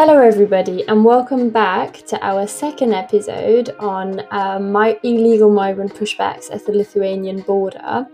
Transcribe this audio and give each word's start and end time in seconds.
Hello, 0.00 0.20
everybody, 0.22 0.86
and 0.86 1.04
welcome 1.04 1.50
back 1.50 2.06
to 2.06 2.24
our 2.24 2.46
second 2.46 2.92
episode 2.92 3.70
on 3.80 4.22
um, 4.30 4.70
my 4.70 4.96
illegal 5.02 5.50
migrant 5.50 5.92
pushbacks 5.92 6.54
at 6.54 6.64
the 6.64 6.70
Lithuanian 6.70 7.40
border. 7.40 8.06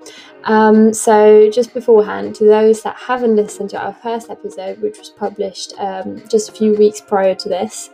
Um, 0.45 0.95
so, 0.95 1.50
just 1.50 1.75
beforehand, 1.75 2.36
to 2.36 2.45
those 2.45 2.82
that 2.84 2.96
haven't 2.96 3.36
listened 3.36 3.68
to 3.68 3.79
our 3.79 3.93
first 3.93 4.30
episode, 4.30 4.80
which 4.80 4.98
was 4.98 5.11
published 5.11 5.75
um, 5.79 6.27
just 6.27 6.48
a 6.48 6.52
few 6.52 6.73
weeks 6.73 7.02
prior 7.02 7.34
to 7.34 7.50
this 7.50 7.91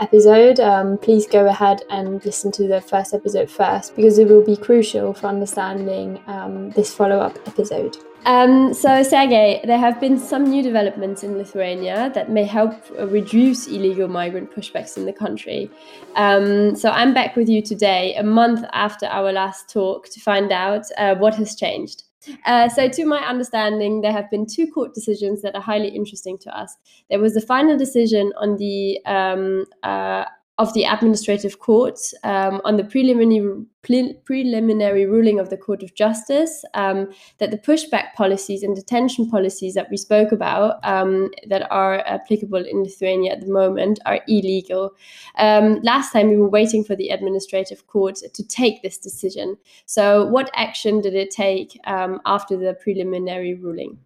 episode, 0.00 0.58
um, 0.58 0.98
please 0.98 1.28
go 1.28 1.46
ahead 1.46 1.82
and 1.90 2.24
listen 2.24 2.50
to 2.50 2.66
the 2.66 2.80
first 2.80 3.14
episode 3.14 3.48
first 3.48 3.94
because 3.94 4.18
it 4.18 4.26
will 4.26 4.44
be 4.44 4.56
crucial 4.56 5.14
for 5.14 5.28
understanding 5.28 6.20
um, 6.26 6.70
this 6.70 6.92
follow 6.92 7.20
up 7.20 7.38
episode. 7.46 7.98
Um, 8.24 8.74
so, 8.74 9.02
Sergey, 9.02 9.60
there 9.64 9.78
have 9.78 10.00
been 10.00 10.18
some 10.18 10.44
new 10.44 10.62
developments 10.62 11.22
in 11.22 11.38
Lithuania 11.38 12.10
that 12.14 12.30
may 12.30 12.44
help 12.44 12.74
reduce 12.98 13.66
illegal 13.66 14.08
migrant 14.08 14.50
pushbacks 14.50 14.96
in 14.96 15.06
the 15.06 15.12
country. 15.12 15.70
Um, 16.14 16.76
so, 16.76 16.90
I'm 16.90 17.14
back 17.14 17.36
with 17.36 17.48
you 17.48 17.62
today, 17.62 18.14
a 18.16 18.22
month 18.22 18.64
after 18.72 19.06
our 19.06 19.32
last 19.32 19.70
talk, 19.70 20.08
to 20.10 20.20
find 20.20 20.52
out 20.52 20.84
uh, 20.98 21.14
what 21.14 21.34
has 21.36 21.54
changed. 21.54 22.04
Uh, 22.44 22.68
so, 22.68 22.88
to 22.88 23.04
my 23.06 23.18
understanding, 23.26 24.00
there 24.00 24.12
have 24.12 24.30
been 24.30 24.46
two 24.46 24.66
court 24.66 24.94
decisions 24.94 25.40
that 25.42 25.54
are 25.54 25.62
highly 25.62 25.88
interesting 25.88 26.36
to 26.38 26.58
us. 26.58 26.76
There 27.08 27.20
was 27.20 27.34
the 27.34 27.40
final 27.40 27.78
decision 27.78 28.32
on 28.36 28.56
the 28.56 29.00
um, 29.06 29.64
uh, 29.82 30.24
of 30.58 30.74
the 30.74 30.84
administrative 30.84 31.60
court 31.60 31.98
um, 32.24 32.60
on 32.64 32.76
the 32.76 32.84
preliminary 32.84 33.64
pre- 33.82 34.14
preliminary 34.24 35.06
ruling 35.06 35.38
of 35.38 35.50
the 35.50 35.56
Court 35.56 35.84
of 35.84 35.94
Justice 35.94 36.64
um, 36.74 37.08
that 37.38 37.52
the 37.52 37.58
pushback 37.58 38.12
policies 38.14 38.64
and 38.64 38.74
detention 38.74 39.30
policies 39.30 39.74
that 39.74 39.88
we 39.88 39.96
spoke 39.96 40.32
about 40.32 40.84
um, 40.84 41.30
that 41.46 41.70
are 41.70 42.00
applicable 42.06 42.64
in 42.64 42.82
Lithuania 42.82 43.32
at 43.32 43.40
the 43.40 43.52
moment 43.52 44.00
are 44.04 44.20
illegal. 44.26 44.90
Um, 45.36 45.80
last 45.82 46.12
time 46.12 46.28
we 46.28 46.36
were 46.36 46.48
waiting 46.48 46.82
for 46.82 46.96
the 46.96 47.10
administrative 47.10 47.86
court 47.86 48.16
to 48.34 48.46
take 48.46 48.82
this 48.82 48.98
decision. 48.98 49.56
So, 49.86 50.26
what 50.26 50.50
action 50.54 51.00
did 51.00 51.14
it 51.14 51.30
take 51.30 51.78
um, 51.84 52.20
after 52.26 52.56
the 52.56 52.74
preliminary 52.74 53.54
ruling? 53.54 53.98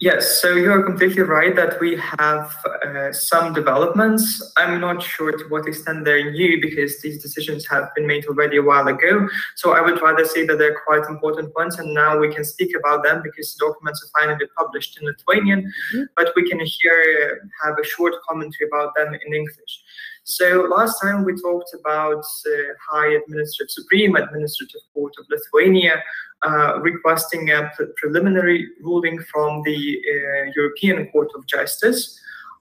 Yes, 0.00 0.42
so 0.42 0.54
you're 0.54 0.82
completely 0.82 1.22
right 1.22 1.54
that 1.54 1.78
we 1.80 1.96
have 1.96 2.52
uh, 2.84 3.12
some 3.12 3.52
developments. 3.52 4.42
I'm 4.56 4.80
not 4.80 5.00
sure 5.00 5.30
to 5.30 5.44
what 5.48 5.68
extent 5.68 6.04
they're 6.04 6.32
new 6.32 6.60
because 6.60 7.00
these 7.00 7.22
decisions 7.22 7.64
have 7.68 7.94
been 7.94 8.04
made 8.04 8.26
already 8.26 8.56
a 8.56 8.62
while 8.62 8.88
ago. 8.88 9.28
So 9.54 9.72
I 9.72 9.80
would 9.80 10.02
rather 10.02 10.24
say 10.24 10.46
that 10.46 10.58
they're 10.58 10.80
quite 10.84 11.08
important 11.08 11.54
ones, 11.54 11.78
and 11.78 11.94
now 11.94 12.18
we 12.18 12.34
can 12.34 12.44
speak 12.44 12.74
about 12.76 13.04
them 13.04 13.22
because 13.22 13.54
the 13.54 13.66
documents 13.66 14.02
are 14.02 14.20
finally 14.20 14.46
published 14.58 14.98
in 15.00 15.06
Lithuanian, 15.06 15.62
mm-hmm. 15.62 16.02
but 16.16 16.32
we 16.34 16.48
can 16.48 16.58
here 16.58 17.48
have 17.62 17.78
a 17.80 17.86
short 17.86 18.14
commentary 18.28 18.68
about 18.68 18.96
them 18.96 19.14
in 19.14 19.32
English. 19.32 19.83
So 20.24 20.66
last 20.74 21.00
time 21.00 21.24
we 21.24 21.34
talked 21.40 21.74
about 21.78 22.18
uh, 22.18 22.52
High 22.90 23.14
Administrative 23.14 23.70
Supreme 23.70 24.16
Administrative 24.16 24.80
Court 24.94 25.12
of 25.18 25.26
Lithuania 25.28 26.02
uh, 26.46 26.80
requesting 26.80 27.50
a 27.50 27.70
pre 27.76 27.86
preliminary 27.96 28.68
ruling 28.80 29.18
from 29.20 29.62
the 29.64 29.76
uh, 29.76 30.50
European 30.56 31.10
Court 31.10 31.28
of 31.34 31.46
Justice 31.46 32.18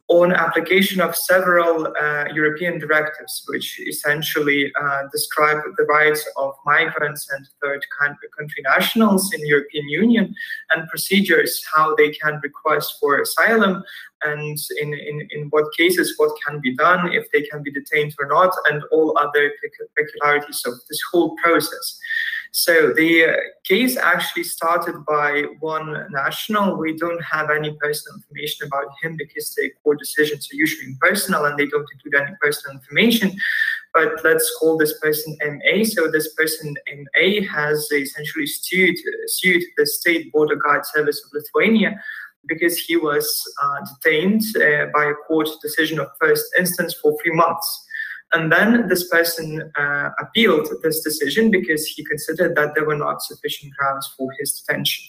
on 0.10 0.34
application 0.34 1.00
of 1.00 1.16
several 1.16 1.88
uh, 1.88 2.26
European 2.34 2.78
directives, 2.78 3.44
which 3.48 3.80
essentially 3.88 4.72
uh, 4.82 5.04
describe 5.12 5.62
the 5.78 5.86
rights 5.86 6.28
of 6.36 6.54
migrants 6.66 7.30
and 7.32 7.48
third 7.62 7.84
country 8.00 8.64
nationals 8.64 9.34
in 9.34 9.46
European 9.48 9.88
Union 9.88 10.36
and 10.72 10.88
procedures, 10.90 11.64
how 11.74 11.96
they 11.96 12.12
can 12.12 12.40
request 12.44 12.96
for 13.00 13.22
asylum 13.22 13.82
and 14.24 14.58
in, 14.82 14.94
in, 14.94 15.28
in 15.32 15.48
what 15.50 15.66
cases 15.78 16.14
what 16.18 16.32
can 16.46 16.60
be 16.60 16.76
done, 16.76 17.12
if 17.14 17.32
they 17.32 17.42
can 17.44 17.64
be 17.64 17.72
detained 17.72 18.14
or 18.20 18.28
not, 18.28 18.54
and 18.70 18.84
all 18.92 19.18
other 19.18 19.52
peculiarities 19.98 20.64
of 20.66 20.74
this 20.90 21.02
whole 21.12 21.36
process. 21.44 22.00
So 22.56 22.94
the 22.94 23.26
uh, 23.26 23.36
case 23.64 23.98
actually 23.98 24.44
started 24.44 25.04
by 25.08 25.46
one 25.60 26.06
national. 26.12 26.78
We 26.78 26.96
don't 26.96 27.22
have 27.24 27.50
any 27.50 27.76
personal 27.82 28.18
information 28.18 28.68
about 28.68 28.94
him 29.02 29.18
because 29.18 29.56
the 29.56 29.72
court 29.84 29.98
decisions 29.98 30.48
are 30.52 30.56
usually 30.56 30.86
impersonal 30.86 31.46
and 31.46 31.58
they 31.58 31.66
don't 31.66 31.88
include 31.92 32.22
any 32.22 32.36
personal 32.40 32.78
information. 32.78 33.36
But 33.96 34.24
let's 34.24 34.56
call 34.60 34.78
this 34.78 35.00
person 35.00 35.36
MA. 35.42 35.84
So 35.84 36.12
this 36.12 36.32
person 36.36 36.76
MA 36.96 37.42
has 37.52 37.90
essentially 37.92 38.46
sued, 38.46 38.98
sued 39.30 39.64
the 39.76 39.88
State 39.88 40.32
Border 40.32 40.56
Guard 40.56 40.86
Service 40.86 41.26
of 41.26 41.32
Lithuania 41.34 42.00
because 42.46 42.78
he 42.78 42.98
was 42.98 43.44
uh, 43.64 43.78
detained 43.96 44.44
uh, 44.58 44.92
by 44.94 45.06
a 45.06 45.16
court 45.28 45.50
decision 45.64 46.00
of 46.00 46.10
first 46.22 46.46
instance 46.60 46.94
for 47.02 47.18
three 47.24 47.34
months. 47.34 47.83
And 48.34 48.52
then 48.52 48.88
this 48.88 49.08
person 49.10 49.72
uh, 49.76 50.10
appealed 50.20 50.68
this 50.82 51.02
decision 51.02 51.52
because 51.52 51.86
he 51.86 52.04
considered 52.04 52.56
that 52.56 52.74
there 52.74 52.86
were 52.86 52.96
not 52.96 53.22
sufficient 53.22 53.74
grounds 53.76 54.12
for 54.18 54.30
his 54.40 54.60
detention. 54.60 55.06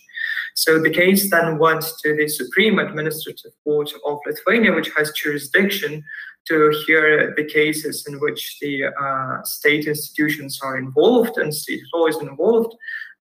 So 0.55 0.79
the 0.79 0.91
case 0.91 1.31
then 1.31 1.59
went 1.59 1.85
to 2.03 2.17
the 2.17 2.29
Supreme 2.29 2.79
Administrative 2.79 3.53
Court 3.65 3.91
of 4.07 4.19
Lithuania, 4.27 4.73
which 4.73 4.91
has 4.97 5.11
jurisdiction 5.13 6.05
to 6.47 6.83
hear 6.87 7.35
the 7.37 7.45
cases 7.45 8.07
in 8.07 8.21
which 8.21 8.59
the 8.61 8.85
uh, 8.85 9.43
state 9.43 9.87
institutions 9.87 10.61
are 10.63 10.77
involved 10.77 11.39
and 11.39 11.55
state 11.55 11.81
law 11.95 12.07
is 12.07 12.19
involved 12.19 12.75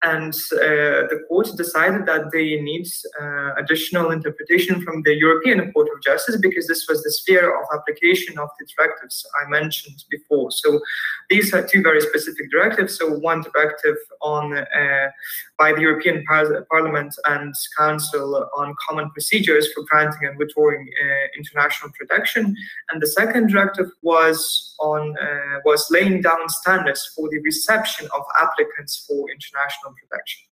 and 0.03 0.33
uh, 0.53 1.05
the 1.11 1.25
court 1.29 1.49
decided 1.57 2.07
that 2.07 2.31
they 2.33 2.61
need 2.61 2.87
uh, 3.21 3.55
additional 3.59 4.13
interpretation 4.13 4.81
from 4.83 5.03
the 5.03 5.15
European 5.15 5.71
Court 5.73 5.89
of 5.95 6.03
Justice 6.03 6.39
because 6.41 6.67
this 6.67 6.87
was 6.89 7.03
the 7.03 7.13
sphere 7.13 7.55
of 7.55 7.67
application 7.75 8.39
of 8.39 8.49
the 8.59 8.67
directives 8.75 9.27
I 9.43 9.49
mentioned 9.51 10.05
before. 10.11 10.51
So 10.53 10.81
these 11.29 11.53
are 11.53 11.67
two 11.67 11.83
very 11.83 12.01
specific 12.01 12.51
directives. 12.51 12.97
So 12.99 13.13
one 13.19 13.43
directive 13.43 13.97
on 14.23 14.57
uh, 14.57 15.11
by 15.61 15.75
the 15.75 15.83
European 15.83 16.25
Par- 16.25 16.67
Parliament 16.71 17.15
and 17.27 17.55
Council 17.77 18.49
on 18.57 18.75
common 18.89 19.11
procedures 19.11 19.71
for 19.73 19.85
granting 19.91 20.27
and 20.27 20.39
withdrawing 20.39 20.89
uh, 21.05 21.27
international 21.39 21.91
protection, 21.99 22.57
and 22.89 23.03
the 23.03 23.07
second 23.07 23.51
directive 23.53 23.89
was 24.01 24.39
on 24.81 25.03
uh, 25.27 25.57
was 25.67 25.87
laying 25.91 26.23
down 26.23 26.49
standards 26.49 27.03
for 27.15 27.29
the 27.29 27.41
reception 27.41 28.09
of 28.17 28.23
applicants 28.45 29.05
for 29.07 29.21
international 29.37 29.93
protection. 30.01 30.50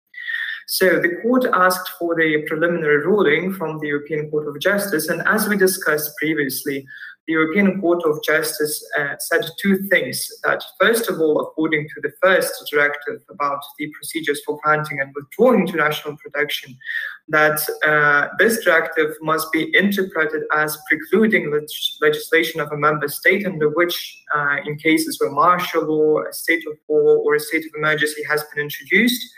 So 0.67 0.99
the 0.99 1.17
court 1.21 1.45
asked 1.53 1.89
for 1.99 2.15
the 2.15 2.43
preliminary 2.47 3.05
ruling 3.05 3.53
from 3.53 3.79
the 3.79 3.87
European 3.87 4.29
Court 4.31 4.47
of 4.47 4.59
Justice, 4.59 5.09
and 5.09 5.21
as 5.27 5.47
we 5.47 5.57
discussed 5.57 6.17
previously, 6.17 6.85
the 7.27 7.33
European 7.33 7.81
Court 7.81 8.03
of 8.05 8.23
Justice 8.23 8.83
uh, 8.99 9.15
said 9.19 9.45
two 9.59 9.77
things. 9.89 10.29
That 10.43 10.63
first 10.79 11.09
of 11.09 11.19
all, 11.19 11.41
according 11.41 11.87
to 11.89 12.01
the 12.01 12.13
first 12.21 12.69
directive 12.71 13.21
about 13.29 13.63
the 13.79 13.91
procedures 13.95 14.41
for 14.45 14.59
granting 14.63 14.99
and 14.99 15.13
withdrawing 15.15 15.61
international 15.61 16.17
protection, 16.17 16.77
that 17.29 17.59
uh, 17.83 18.27
this 18.37 18.63
directive 18.63 19.15
must 19.21 19.51
be 19.51 19.75
interpreted 19.75 20.43
as 20.53 20.77
precluding 20.87 21.51
leg 21.51 21.65
legislation 22.01 22.61
of 22.61 22.71
a 22.71 22.77
member 22.77 23.07
state 23.07 23.45
under 23.45 23.69
which, 23.69 24.23
uh, 24.35 24.57
in 24.65 24.75
cases 24.77 25.19
where 25.19 25.31
martial 25.31 25.83
law, 25.83 26.21
a 26.29 26.33
state 26.33 26.63
of 26.67 26.77
war, 26.87 27.17
or 27.17 27.35
a 27.35 27.39
state 27.39 27.65
of 27.65 27.71
emergency 27.75 28.23
has 28.29 28.43
been 28.53 28.63
introduced, 28.63 29.33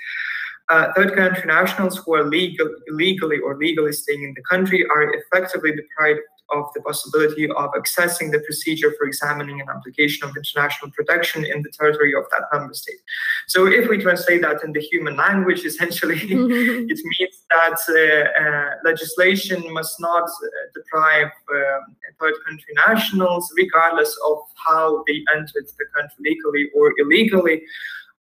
uh, 0.69 0.94
third 0.95 1.16
country 1.16 1.45
nationals 1.45 1.97
who 1.97 2.16
are 2.16 2.25
legal, 2.25 2.67
illegally 2.88 3.39
or 3.39 3.57
legally 3.57 3.94
staying 3.94 4.23
in 4.23 4.33
the 4.35 4.44
country 4.44 4.85
are 4.94 5.13
effectively 5.13 5.72
deprived 5.72 6.19
of 6.51 6.66
the 6.73 6.81
possibility 6.81 7.45
of 7.50 7.69
accessing 7.72 8.31
the 8.31 8.39
procedure 8.39 8.94
for 8.97 9.06
examining 9.06 9.59
an 9.59 9.67
application 9.69 10.27
of 10.27 10.35
international 10.35 10.91
protection 10.91 11.45
in 11.45 11.61
the 11.61 11.72
territory 11.77 12.13
of 12.16 12.23
that 12.31 12.44
member 12.53 12.73
state. 12.73 13.00
So, 13.47 13.67
if 13.67 13.89
we 13.89 13.97
translate 13.97 14.41
that 14.41 14.63
in 14.63 14.72
the 14.72 14.81
human 14.81 15.17
language, 15.17 15.65
essentially 15.65 16.15
it 16.21 17.00
means 17.03 17.44
that 17.50 17.80
uh, 17.89 18.44
uh, 18.44 18.75
legislation 18.83 19.62
must 19.74 20.00
not 20.00 20.24
uh, 20.24 20.47
deprive 20.74 21.31
um, 21.53 21.95
third 22.19 22.33
country 22.45 22.74
nationals, 22.88 23.51
regardless 23.56 24.18
of 24.30 24.38
how 24.65 25.03
they 25.07 25.24
entered 25.36 25.68
the 25.77 25.86
country 25.95 26.15
legally 26.19 26.69
or 26.75 26.94
illegally, 26.97 27.62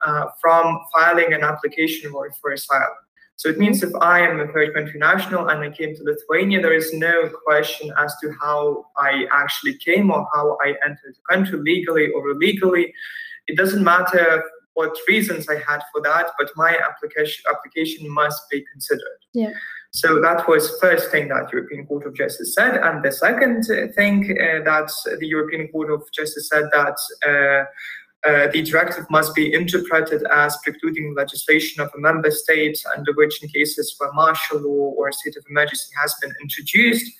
uh, 0.05 0.27
from 0.41 0.81
filing 0.93 1.33
an 1.33 1.43
application 1.43 2.11
for, 2.11 2.53
asylum. 2.53 2.89
So 3.37 3.51
it 3.51 3.59
means 3.59 3.83
if 3.83 3.95
I 4.01 4.21
am 4.21 4.41
a 4.41 4.49
third 4.49 4.75
country 4.75 4.99
national 4.99 5.49
and 5.49 5.61
I 5.61 5.71
came 5.71 5.95
to 5.95 6.03
Lithuania, 6.03 6.63
there 6.63 6.73
is 6.73 6.93
no 6.95 7.31
question 7.47 7.93
as 7.99 8.15
to 8.23 8.33
how 8.41 8.87
I 8.97 9.27
actually 9.31 9.77
came 9.77 10.11
or 10.11 10.27
how 10.35 10.57
I 10.65 10.75
entered 10.85 11.15
the 11.15 11.35
country 11.35 11.59
legally 11.59 12.11
or 12.13 12.31
illegally. 12.31 12.95
It 13.47 13.57
doesn't 13.59 13.85
matter 13.85 14.43
what 14.73 14.97
reasons 15.07 15.49
I 15.49 15.57
had 15.57 15.81
for 15.93 16.01
that, 16.03 16.31
but 16.39 16.51
my 16.57 16.79
application 16.89 17.45
application 17.51 18.09
must 18.11 18.43
be 18.51 18.65
considered. 18.73 19.21
Yeah. 19.35 19.53
So 19.91 20.21
that 20.21 20.47
was 20.49 20.79
first 20.81 21.11
thing 21.11 21.29
that 21.29 21.51
European 21.53 21.87
Court 21.87 22.07
of 22.07 22.15
Justice 22.15 22.55
said, 22.55 22.77
and 22.77 23.03
the 23.03 23.13
second 23.13 23.65
thing 23.95 24.25
uh, 24.31 24.63
that 24.65 24.91
the 25.19 25.27
European 25.27 25.69
Court 25.69 25.91
of 25.91 26.03
Justice 26.13 26.49
said 26.49 26.65
that. 26.73 26.97
Uh, 27.27 27.65
uh, 28.27 28.49
the 28.53 28.63
directive 28.63 29.09
must 29.11 29.35
be 29.35 29.53
interpreted 29.53 30.23
as 30.33 30.59
precluding 30.65 31.15
legislation 31.15 31.81
of 31.83 31.91
a 31.97 32.01
member 32.01 32.31
state 32.31 32.79
under 32.97 33.13
which, 33.15 33.43
in 33.43 33.49
cases 33.49 33.95
where 33.99 34.13
martial 34.13 34.59
law 34.59 34.95
or 34.97 35.09
a 35.09 35.13
state 35.13 35.37
of 35.37 35.45
emergency 35.49 35.93
has 36.01 36.15
been 36.21 36.33
introduced, 36.43 37.13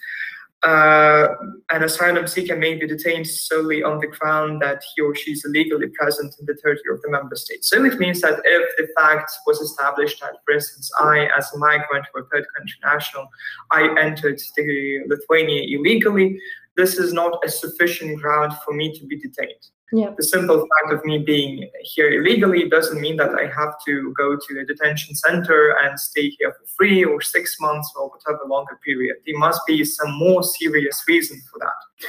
uh, 0.63 1.29
an 1.71 1.85
asylum 1.85 2.27
seeker 2.27 2.57
may 2.57 2.75
be 2.75 2.87
detained 2.87 3.27
solely 3.27 3.83
on 3.83 4.01
the 4.01 4.07
ground 4.07 4.61
that 4.63 4.83
he 4.95 5.03
or 5.03 5.15
she 5.15 5.33
is 5.33 5.45
illegally 5.45 5.89
present 5.89 6.35
in 6.41 6.47
the 6.47 6.55
territory 6.55 6.95
of 6.95 7.01
the 7.03 7.11
member 7.11 7.37
state. 7.37 7.65
So 7.65 7.85
it 7.85 7.99
means 8.01 8.21
that 8.23 8.41
if 8.45 8.77
the 8.77 8.89
fact 8.99 9.31
was 9.47 9.61
established 9.61 10.21
that, 10.21 10.33
for 10.45 10.55
instance, 10.55 10.91
I, 10.99 11.29
as 11.37 11.53
a 11.55 11.59
migrant 11.59 12.07
or 12.15 12.27
third 12.33 12.47
country 12.57 12.79
national, 12.83 13.29
I 13.71 13.95
entered 14.01 14.41
the 14.57 15.01
Lithuania 15.07 15.79
illegally, 15.79 16.41
this 16.77 16.99
is 16.99 17.13
not 17.13 17.39
a 17.45 17.49
sufficient 17.49 18.21
ground 18.21 18.53
for 18.65 18.75
me 18.75 18.93
to 18.99 19.07
be 19.07 19.17
detained. 19.17 19.71
Yeah. 19.93 20.11
The 20.17 20.25
simple 20.25 20.59
fact 20.59 20.93
of 20.93 21.05
me 21.05 21.19
being 21.19 21.71
here 21.83 22.11
illegally 22.11 22.69
doesn't 22.69 23.01
mean 23.01 23.17
that 23.17 23.35
I 23.35 23.47
have 23.47 23.75
to 23.87 24.13
go 24.17 24.37
to 24.37 24.61
a 24.61 24.65
detention 24.65 25.15
center 25.15 25.77
and 25.81 25.99
stay 25.99 26.31
here 26.31 26.53
for 26.53 26.67
three 26.77 27.05
or 27.05 27.21
six 27.21 27.57
months 27.61 27.93
or 27.97 28.09
whatever 28.09 28.45
longer 28.49 28.81
period. 28.85 29.17
There 29.25 29.39
must 29.39 29.61
be 29.67 29.85
some 29.85 30.13
more 30.19 30.43
serious 30.43 31.05
reason 31.07 31.41
for 31.51 31.61
that. 31.61 32.09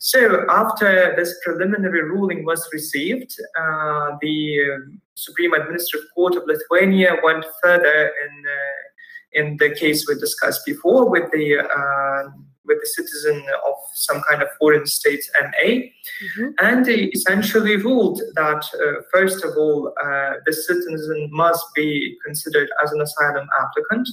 So 0.00 0.46
after 0.48 1.14
this 1.16 1.34
preliminary 1.44 2.02
ruling 2.02 2.46
was 2.46 2.66
received, 2.72 3.36
uh, 3.60 4.16
the 4.22 4.60
um, 4.74 5.00
Supreme 5.14 5.52
Administrative 5.52 6.08
Court 6.14 6.36
of 6.36 6.44
Lithuania 6.46 7.16
went 7.22 7.44
further 7.62 8.12
in 8.24 8.44
uh, 8.46 8.88
in 9.32 9.56
the 9.58 9.74
case 9.74 10.06
we 10.08 10.14
discussed 10.14 10.64
before 10.64 11.10
with 11.10 11.30
the 11.32 11.58
uh, 11.58 12.30
with 12.68 12.78
the 12.80 12.86
citizen 12.86 13.42
of 13.66 13.74
some 13.94 14.22
kind 14.28 14.42
of 14.42 14.48
foreign 14.60 14.86
state 14.86 15.24
MA. 15.40 15.68
Mm-hmm. 15.68 16.48
And 16.60 16.84
they 16.84 17.04
essentially 17.06 17.76
ruled 17.76 18.20
that, 18.34 18.64
uh, 18.74 19.02
first 19.12 19.44
of 19.44 19.56
all, 19.56 19.92
uh, 20.00 20.34
the 20.46 20.52
citizen 20.52 21.28
must 21.32 21.64
be 21.74 22.16
considered 22.24 22.68
as 22.82 22.92
an 22.92 23.00
asylum 23.00 23.48
applicant. 23.60 24.08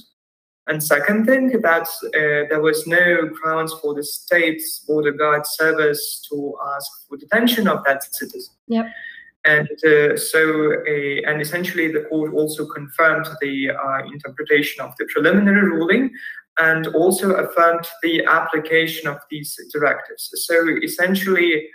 And 0.68 0.82
second 0.82 1.26
thing, 1.26 1.60
that 1.62 1.86
uh, 2.06 2.48
there 2.50 2.60
was 2.60 2.86
no 2.88 3.28
grounds 3.28 3.72
for 3.80 3.94
the 3.94 4.02
state's 4.02 4.80
border 4.80 5.12
guard 5.12 5.46
service 5.46 6.26
to 6.28 6.54
ask 6.74 6.90
for 7.08 7.16
detention 7.16 7.68
of 7.68 7.84
that 7.84 8.02
citizen. 8.12 8.54
Yep. 8.66 8.86
And 9.44 9.68
uh, 9.84 10.16
so, 10.16 10.72
and 11.24 11.40
essentially, 11.40 11.92
the 11.92 12.06
court 12.08 12.34
also 12.34 12.66
confirmed 12.66 13.28
the 13.40 13.70
uh, 13.70 14.04
interpretation 14.12 14.84
of 14.84 14.92
the 14.98 15.06
preliminary 15.14 15.70
ruling 15.70 16.10
and 16.58 16.86
also 16.88 17.32
affirmed 17.34 17.86
the 18.02 18.24
application 18.24 19.08
of 19.08 19.18
these 19.30 19.58
directives. 19.72 20.30
So 20.46 20.68
essentially, 20.82 21.68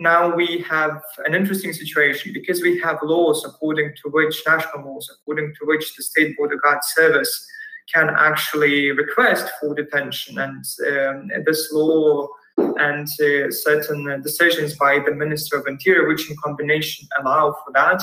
now 0.00 0.34
we 0.34 0.64
have 0.68 1.02
an 1.26 1.34
interesting 1.34 1.72
situation 1.72 2.32
because 2.32 2.62
we 2.62 2.78
have 2.80 2.98
laws 3.02 3.44
according 3.44 3.94
to 4.02 4.10
which 4.10 4.42
national 4.46 4.84
laws 4.84 5.10
according 5.12 5.54
to 5.58 5.66
which 5.66 5.96
the 5.96 6.02
state 6.02 6.36
border 6.36 6.56
guard 6.56 6.78
service 6.84 7.46
can 7.92 8.10
actually 8.10 8.92
request 8.92 9.50
for 9.60 9.74
detention 9.74 10.38
and 10.38 10.64
um, 10.86 11.30
this 11.44 11.72
law 11.72 12.28
and 12.58 13.08
uh, 13.20 13.50
certain 13.50 14.22
decisions 14.22 14.76
by 14.76 15.00
the 15.04 15.14
minister 15.14 15.56
of 15.56 15.66
interior 15.66 16.06
which 16.06 16.30
in 16.30 16.36
combination 16.44 17.08
allow 17.20 17.52
for 17.64 17.72
that 17.72 18.02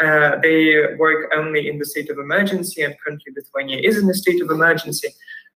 uh, 0.00 0.40
they 0.42 0.96
work 0.96 1.30
only 1.36 1.68
in 1.68 1.78
the 1.78 1.84
state 1.84 2.10
of 2.10 2.18
emergency 2.18 2.82
and 2.82 2.96
currently 3.04 3.32
lithuania 3.36 3.78
is 3.78 3.98
in 3.98 4.08
a 4.10 4.14
state 4.14 4.42
of 4.42 4.50
emergency 4.50 5.08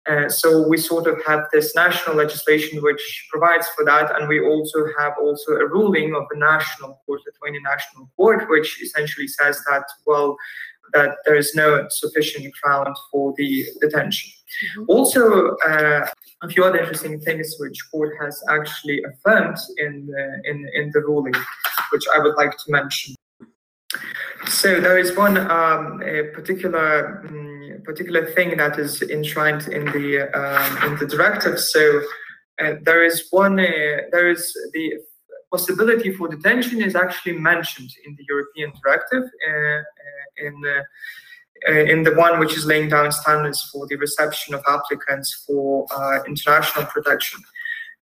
uh, 0.09 0.27
so 0.27 0.67
we 0.67 0.77
sort 0.77 1.05
of 1.05 1.21
have 1.25 1.45
this 1.53 1.75
national 1.75 2.15
legislation 2.15 2.81
which 2.81 3.27
provides 3.29 3.67
for 3.69 3.85
that, 3.85 4.15
and 4.15 4.27
we 4.27 4.39
also 4.43 4.87
have 4.97 5.13
also 5.21 5.51
a 5.53 5.67
ruling 5.67 6.15
of 6.15 6.23
the 6.31 6.39
national 6.39 6.99
court, 7.05 7.21
the 7.23 7.31
Lithuanian 7.31 7.63
National 7.63 8.09
Court, 8.17 8.49
which 8.49 8.81
essentially 8.81 9.27
says 9.27 9.61
that 9.69 9.83
well, 10.07 10.35
that 10.93 11.17
there 11.25 11.35
is 11.35 11.53
no 11.53 11.85
sufficient 11.89 12.51
ground 12.61 12.95
for 13.11 13.33
the 13.37 13.65
detention. 13.79 14.31
Mm-hmm. 14.79 14.85
Also, 14.89 15.55
uh, 15.67 16.07
a 16.41 16.49
few 16.49 16.63
other 16.63 16.79
interesting 16.79 17.19
things 17.21 17.55
which 17.59 17.79
court 17.91 18.15
has 18.19 18.43
actually 18.49 19.03
affirmed 19.03 19.57
in 19.77 20.07
the, 20.07 20.41
in 20.49 20.67
in 20.73 20.91
the 20.93 21.01
ruling, 21.01 21.35
which 21.91 22.03
I 22.15 22.19
would 22.19 22.35
like 22.37 22.57
to 22.57 22.71
mention. 22.71 23.15
So 24.47 24.81
there 24.81 24.97
is 24.97 25.15
one 25.15 25.37
um, 25.37 25.99
particular. 26.33 27.23
Um, 27.29 27.50
particular 27.83 28.25
thing 28.31 28.57
that 28.57 28.77
is 28.79 29.01
enshrined 29.01 29.67
in 29.67 29.85
the 29.85 30.29
um, 30.33 30.91
in 30.91 30.99
the 30.99 31.05
directive. 31.05 31.59
So 31.59 32.01
uh, 32.61 32.73
there 32.83 33.03
is 33.03 33.27
one. 33.31 33.59
Uh, 33.59 34.09
there 34.11 34.29
is 34.29 34.53
the 34.73 34.99
possibility 35.51 36.11
for 36.13 36.27
detention 36.29 36.81
is 36.81 36.95
actually 36.95 37.37
mentioned 37.37 37.89
in 38.05 38.15
the 38.15 38.25
European 38.27 38.71
directive 38.83 39.23
uh, 39.23 39.51
uh 39.51 40.47
in. 40.47 40.55
Uh, 40.65 40.83
in 41.73 42.01
the 42.01 42.15
one 42.15 42.39
which 42.39 42.57
is 42.57 42.65
laying 42.65 42.89
down 42.89 43.11
standards 43.11 43.69
for 43.71 43.85
the 43.85 43.95
reception 43.97 44.55
of 44.55 44.63
applicants 44.67 45.43
for 45.45 45.85
international 46.27 46.87
protection. 46.87 47.39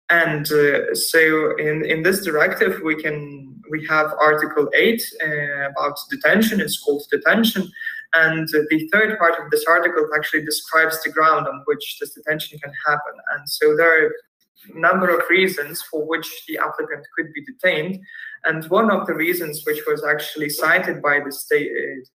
And 0.09 0.47
so 0.47 1.57
in, 1.57 1.85
in 1.85 2.05
this 2.05 2.25
directive, 2.25 2.81
we 2.85 2.95
can 3.03 3.51
we 3.71 3.87
have 3.89 4.13
Article 4.21 4.69
8 4.75 5.03
uh, 5.23 5.27
about 5.71 5.99
detention. 6.11 6.61
It's 6.61 6.79
called 6.79 7.05
detention. 7.11 7.71
And 8.15 8.49
the 8.49 8.89
third 8.93 9.19
part 9.19 9.35
of 9.41 9.51
this 9.51 9.65
article 9.67 10.09
actually 10.17 10.45
describes 10.45 11.03
the 11.03 11.11
ground 11.11 11.47
on 11.47 11.63
which 11.67 11.99
this 12.01 12.15
detention 12.15 12.59
can 12.59 12.73
happen. 12.87 13.13
And 13.35 13.49
so 13.49 13.77
there 13.77 14.05
are 14.05 14.09
a 14.09 14.79
number 14.79 15.09
of 15.09 15.23
reasons 15.31 15.83
for 15.83 16.05
which 16.07 16.29
the 16.49 16.59
applicant 16.59 17.07
could 17.17 17.33
be 17.33 17.45
detained. 17.45 18.01
And 18.45 18.65
one 18.67 18.91
of 18.91 19.07
the 19.07 19.15
reasons 19.15 19.63
which 19.65 19.81
was 19.87 20.05
actually 20.05 20.49
cited 20.49 21.03
by 21.03 21.21
the 21.25 21.31
state 21.31 21.71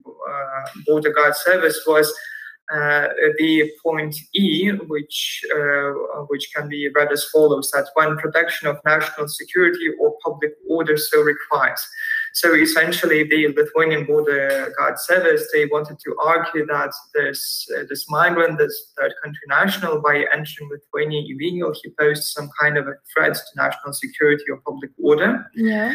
uh, 0.07 0.69
border 0.87 1.13
guard 1.13 1.35
service 1.37 1.81
was 1.87 2.13
uh, 2.73 3.09
the 3.39 3.71
point 3.85 4.17
E, 4.35 4.71
which 4.71 5.43
uh, 5.55 5.91
which 6.29 6.49
can 6.55 6.69
be 6.69 6.89
read 6.95 7.13
as 7.13 7.25
follows: 7.25 7.71
that 7.73 7.89
when 7.95 8.17
protection 8.17 8.69
of 8.69 8.79
national 8.87 9.29
security 9.29 9.89
or 10.01 10.17
public 10.25 10.53
order 10.69 10.97
so 10.97 11.21
requires. 11.21 11.87
So 12.35 12.55
essentially, 12.55 13.25
the 13.25 13.49
Lithuanian 13.49 14.07
border 14.07 14.73
guard 14.79 14.99
service 14.99 15.49
they 15.53 15.67
wanted 15.67 15.99
to 16.01 16.17
argue 16.23 16.65
that 16.67 16.93
this 17.15 17.67
uh, 17.77 17.85
this 17.89 18.09
migrant, 18.09 18.59
this 18.59 18.93
third 18.99 19.13
country 19.23 19.47
national, 19.49 20.01
by 20.01 20.25
entering 20.33 20.71
Lithuania 20.71 21.23
illegal, 21.29 21.75
he 21.83 21.91
posed 21.99 22.25
some 22.25 22.49
kind 22.61 22.79
of 22.79 22.89
a 22.89 22.95
threat 23.13 23.35
to 23.35 23.53
national 23.57 23.93
security 23.93 24.45
or 24.51 24.61
public 24.67 24.91
order. 25.03 25.45
Yeah. 25.55 25.95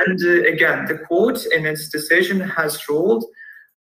And 0.00 0.18
uh, 0.24 0.48
again, 0.48 0.86
the 0.86 0.98
court 0.98 1.44
in 1.54 1.66
its 1.66 1.88
decision 1.90 2.40
has 2.40 2.88
ruled 2.88 3.24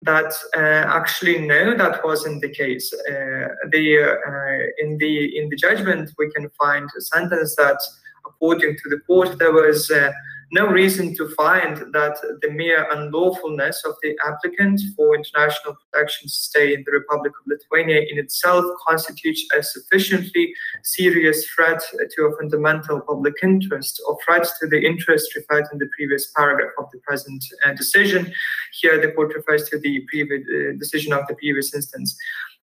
that 0.03 0.33
uh, 0.57 0.59
actually 0.59 1.39
no, 1.45 1.77
that 1.77 2.03
wasn't 2.03 2.41
the 2.41 2.49
case. 2.49 2.91
Uh, 2.93 3.47
the 3.69 3.85
uh, 4.01 4.83
in 4.83 4.97
the 4.97 5.37
in 5.37 5.49
the 5.49 5.55
judgment 5.55 6.11
we 6.17 6.31
can 6.31 6.49
find 6.59 6.89
a 6.97 7.01
sentence 7.01 7.55
that, 7.57 7.79
according 8.25 8.75
to 8.77 8.89
the 8.89 8.99
court, 9.05 9.37
there 9.37 9.51
was 9.53 9.91
uh, 9.91 10.11
no 10.51 10.67
reason 10.67 11.15
to 11.15 11.29
find 11.29 11.77
that 11.93 12.17
the 12.41 12.51
mere 12.51 12.85
unlawfulness 12.91 13.83
of 13.85 13.95
the 14.03 14.17
applicant 14.25 14.81
for 14.95 15.15
international 15.15 15.75
protection 15.75 16.27
to 16.27 16.33
stay 16.33 16.73
in 16.73 16.83
the 16.85 16.91
Republic 16.91 17.31
of 17.39 17.47
Lithuania 17.47 18.01
in 18.11 18.19
itself 18.19 18.65
constitutes 18.85 19.45
a 19.57 19.63
sufficiently 19.63 20.53
serious 20.83 21.47
threat 21.47 21.81
to 22.15 22.25
a 22.25 22.37
fundamental 22.37 22.99
public 22.99 23.35
interest 23.41 24.01
or 24.07 24.17
threat 24.25 24.45
to 24.59 24.67
the 24.67 24.85
interest 24.85 25.33
referred 25.35 25.65
in 25.71 25.79
the 25.79 25.89
previous 25.95 26.31
paragraph 26.35 26.71
of 26.77 26.91
the 26.91 26.99
present 26.99 27.43
uh, 27.65 27.73
decision. 27.73 28.31
Here, 28.73 28.99
the 28.99 29.13
court 29.13 29.33
refers 29.33 29.69
to 29.69 29.79
the 29.79 30.01
previous 30.09 30.43
uh, 30.49 30.77
decision 30.77 31.13
of 31.13 31.25
the 31.27 31.35
previous 31.35 31.73
instance 31.73 32.17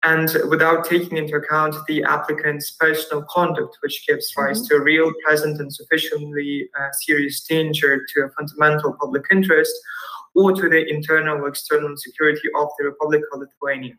and 0.05 0.37
without 0.49 0.85
taking 0.85 1.17
into 1.17 1.37
account 1.37 1.75
the 1.89 2.03
applicant's 2.05 2.71
personal 2.73 3.25
conduct, 3.29 3.77
which 3.83 4.07
gives 4.07 4.33
rise 4.37 4.61
mm-hmm. 4.61 4.77
to 4.77 4.81
a 4.81 4.83
real, 4.83 5.13
present, 5.27 5.61
and 5.61 5.73
sufficiently 5.73 6.69
uh, 6.79 6.89
serious 7.07 7.43
danger 7.43 8.07
to 8.15 8.21
a 8.23 8.31
fundamental 8.31 8.97
public 9.01 9.25
interest 9.31 9.73
or 10.35 10.53
to 10.53 10.69
the 10.69 10.89
internal 10.89 11.39
or 11.39 11.49
external 11.49 11.97
security 11.97 12.49
of 12.57 12.69
the 12.79 12.85
Republic 12.85 13.23
of 13.33 13.41
Lithuania. 13.41 13.95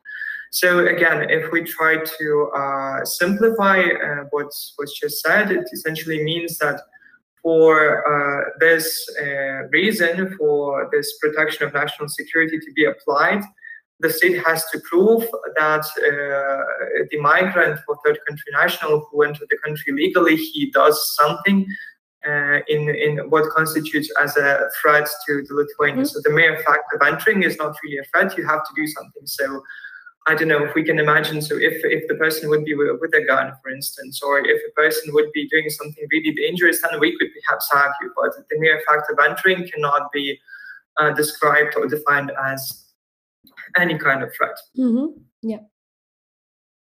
So 0.51 0.87
again, 0.87 1.29
if 1.29 1.51
we 1.51 1.63
try 1.63 1.97
to 1.97 2.51
uh, 2.55 3.05
simplify 3.05 3.81
uh, 3.81 4.23
what's, 4.31 4.73
what's 4.77 4.97
just 4.97 5.21
said, 5.21 5.51
it 5.51 5.67
essentially 5.73 6.23
means 6.23 6.57
that 6.59 6.81
for 7.43 8.03
uh, 8.07 8.49
this 8.59 9.05
uh, 9.21 9.67
reason, 9.69 10.35
for 10.37 10.89
this 10.91 11.17
protection 11.19 11.67
of 11.67 11.73
national 11.73 12.09
security 12.09 12.57
to 12.57 12.71
be 12.73 12.85
applied, 12.85 13.41
the 13.99 14.09
state 14.09 14.41
has 14.45 14.65
to 14.71 14.79
prove 14.89 15.23
that 15.57 15.85
uh, 15.85 17.05
the 17.11 17.19
migrant 17.19 17.79
or 17.87 17.99
third 18.05 18.19
country 18.27 18.51
national 18.53 19.07
who 19.11 19.23
entered 19.23 19.47
the 19.49 19.57
country 19.57 19.93
legally, 19.93 20.37
he 20.37 20.71
does 20.71 21.15
something 21.15 21.67
uh, 22.27 22.59
in 22.67 22.89
in 22.89 23.29
what 23.29 23.49
constitutes 23.49 24.11
as 24.21 24.37
a 24.37 24.69
threat 24.81 25.07
to 25.25 25.43
the 25.47 25.53
Lithuania. 25.53 26.03
Mm-hmm. 26.03 26.05
So 26.05 26.21
the 26.23 26.31
mere 26.31 26.57
fact 26.63 26.93
of 26.93 27.01
entering 27.01 27.43
is 27.43 27.57
not 27.57 27.75
really 27.83 27.97
a 27.97 28.03
threat. 28.05 28.37
You 28.37 28.45
have 28.45 28.63
to 28.63 28.73
do 28.75 28.87
something. 28.87 29.25
So 29.25 29.63
I 30.27 30.35
don't 30.35 30.47
know 30.47 30.63
if 30.63 30.75
we 30.75 30.83
can 30.83 30.99
imagine. 30.99 31.41
So 31.41 31.55
if 31.55 31.83
if 31.83 32.07
the 32.07 32.15
person 32.15 32.49
would 32.49 32.65
be 32.65 32.75
with, 32.75 32.99
with 33.01 33.13
a 33.15 33.25
gun, 33.25 33.51
for 33.61 33.69
instance, 33.69 34.21
or 34.21 34.39
if 34.39 34.61
a 34.69 34.71
person 34.73 35.13
would 35.13 35.31
be 35.33 35.47
doing 35.49 35.69
something 35.69 36.07
really 36.11 36.33
dangerous, 36.35 36.81
then 36.81 36.99
we 36.99 37.17
could 37.17 37.29
perhaps 37.35 37.69
argue. 37.73 38.11
But 38.15 38.31
the 38.49 38.59
mere 38.59 38.81
fact 38.87 39.11
of 39.11 39.19
entering 39.19 39.67
cannot 39.67 40.11
be 40.11 40.39
uh, 40.97 41.11
described 41.11 41.75
or 41.75 41.87
defined 41.87 42.31
as 42.45 42.88
any 43.77 43.97
kind 43.97 44.23
of 44.23 44.33
threat. 44.35 44.57
Mm-hmm. 44.77 45.21
Yeah. 45.41 45.59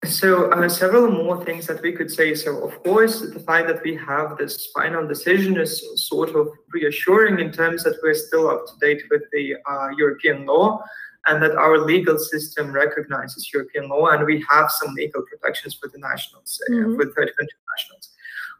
So 0.03 0.49
uh, 0.51 0.67
several 0.67 1.11
more 1.11 1.43
things 1.45 1.67
that 1.67 1.81
we 1.83 1.91
could 1.91 2.11
say. 2.11 2.33
So 2.33 2.63
of 2.67 2.81
course, 2.83 3.21
the 3.21 3.39
fact 3.39 3.67
that 3.67 3.83
we 3.83 3.95
have 3.97 4.37
this 4.37 4.69
final 4.73 5.07
decision 5.07 5.57
is 5.57 5.83
sort 6.07 6.29
of 6.29 6.49
reassuring 6.73 7.39
in 7.39 7.51
terms 7.51 7.83
that 7.83 7.97
we're 8.01 8.15
still 8.15 8.49
up 8.49 8.65
to 8.65 8.73
date 8.81 9.03
with 9.11 9.21
the 9.31 9.55
uh, 9.69 9.89
European 9.95 10.47
law 10.47 10.81
and 11.27 11.41
that 11.43 11.55
our 11.55 11.77
legal 11.77 12.17
system 12.17 12.71
recognizes 12.71 13.51
European 13.53 13.89
law 13.89 14.07
and 14.07 14.25
we 14.25 14.43
have 14.49 14.71
some 14.71 14.91
legal 14.95 15.21
protections 15.21 15.75
for 15.75 15.87
the 15.89 15.99
nationals, 15.99 16.59
uh, 16.67 16.73
mm-hmm. 16.73 16.95
for 16.95 17.05
third 17.05 17.31
country 17.37 17.59
nationals. 17.77 18.09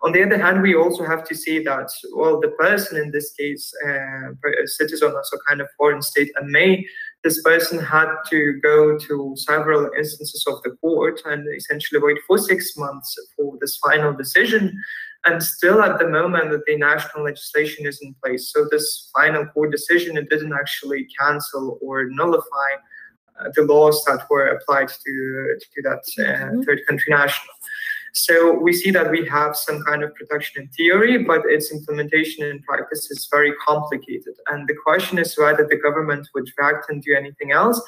On 0.04 0.12
the 0.12 0.24
other 0.24 0.38
hand, 0.38 0.62
we 0.62 0.76
also 0.76 1.06
have 1.06 1.24
to 1.26 1.36
see 1.36 1.64
that, 1.64 1.90
well, 2.14 2.40
the 2.40 2.50
person 2.50 2.98
in 2.98 3.12
this 3.12 3.34
case, 3.34 3.72
uh, 3.86 4.32
a 4.64 4.68
citizen 4.68 5.10
of 5.10 5.16
a 5.16 5.38
kind 5.48 5.62
of 5.62 5.68
foreign 5.78 6.02
state, 6.02 6.32
and 6.38 6.50
may 6.50 6.86
this 7.24 7.42
person 7.44 7.80
had 7.80 8.10
to 8.30 8.60
go 8.64 8.98
to 8.98 9.34
several 9.38 9.90
instances 9.98 10.44
of 10.48 10.62
the 10.64 10.72
court 10.82 11.22
and 11.26 11.48
essentially 11.56 12.02
wait 12.02 12.18
for 12.26 12.38
six 12.38 12.76
months 12.78 13.16
for 13.36 13.58
this 13.62 13.78
final 13.78 14.14
decision. 14.14 14.82
And 15.24 15.42
still, 15.42 15.84
at 15.84 16.00
the 16.00 16.08
moment, 16.08 16.50
that 16.50 16.66
the 16.66 16.78
national 16.78 17.26
legislation 17.26 17.86
is 17.86 18.00
in 18.02 18.16
place. 18.24 18.52
So 18.52 18.68
this 18.72 19.12
final 19.16 19.46
court 19.46 19.72
decision 19.72 20.18
it 20.18 20.30
didn't 20.30 20.54
actually 20.54 21.08
cancel 21.20 21.78
or 21.80 22.06
nullify 22.06 22.72
uh, 23.40 23.50
the 23.56 23.64
laws 23.64 24.04
that 24.06 24.28
were 24.30 24.48
applied 24.48 24.90
to 24.90 25.60
to 25.60 25.82
that 25.84 26.04
uh, 26.18 26.22
mm-hmm. 26.22 26.62
third 26.62 26.82
country 26.88 27.12
national. 27.12 27.54
So 28.14 28.54
we 28.54 28.74
see 28.74 28.92
that 28.92 29.10
we 29.10 29.26
have 29.28 29.56
some 29.56 29.82
kind 29.84 30.04
of 30.04 30.14
protection 30.16 30.64
in 30.64 30.68
theory, 30.70 31.24
but 31.24 31.42
its 31.46 31.72
implementation 31.72 32.46
in 32.46 32.62
practice 32.62 33.10
is 33.10 33.28
very 33.32 33.54
complicated. 33.66 34.34
And 34.48 34.68
the 34.68 34.76
question 34.86 35.18
is 35.18 35.38
whether 35.38 35.66
the 35.66 35.78
government 35.78 36.28
would 36.36 36.50
react 36.58 36.90
and 36.90 37.02
do 37.02 37.16
anything 37.16 37.52
else. 37.54 37.82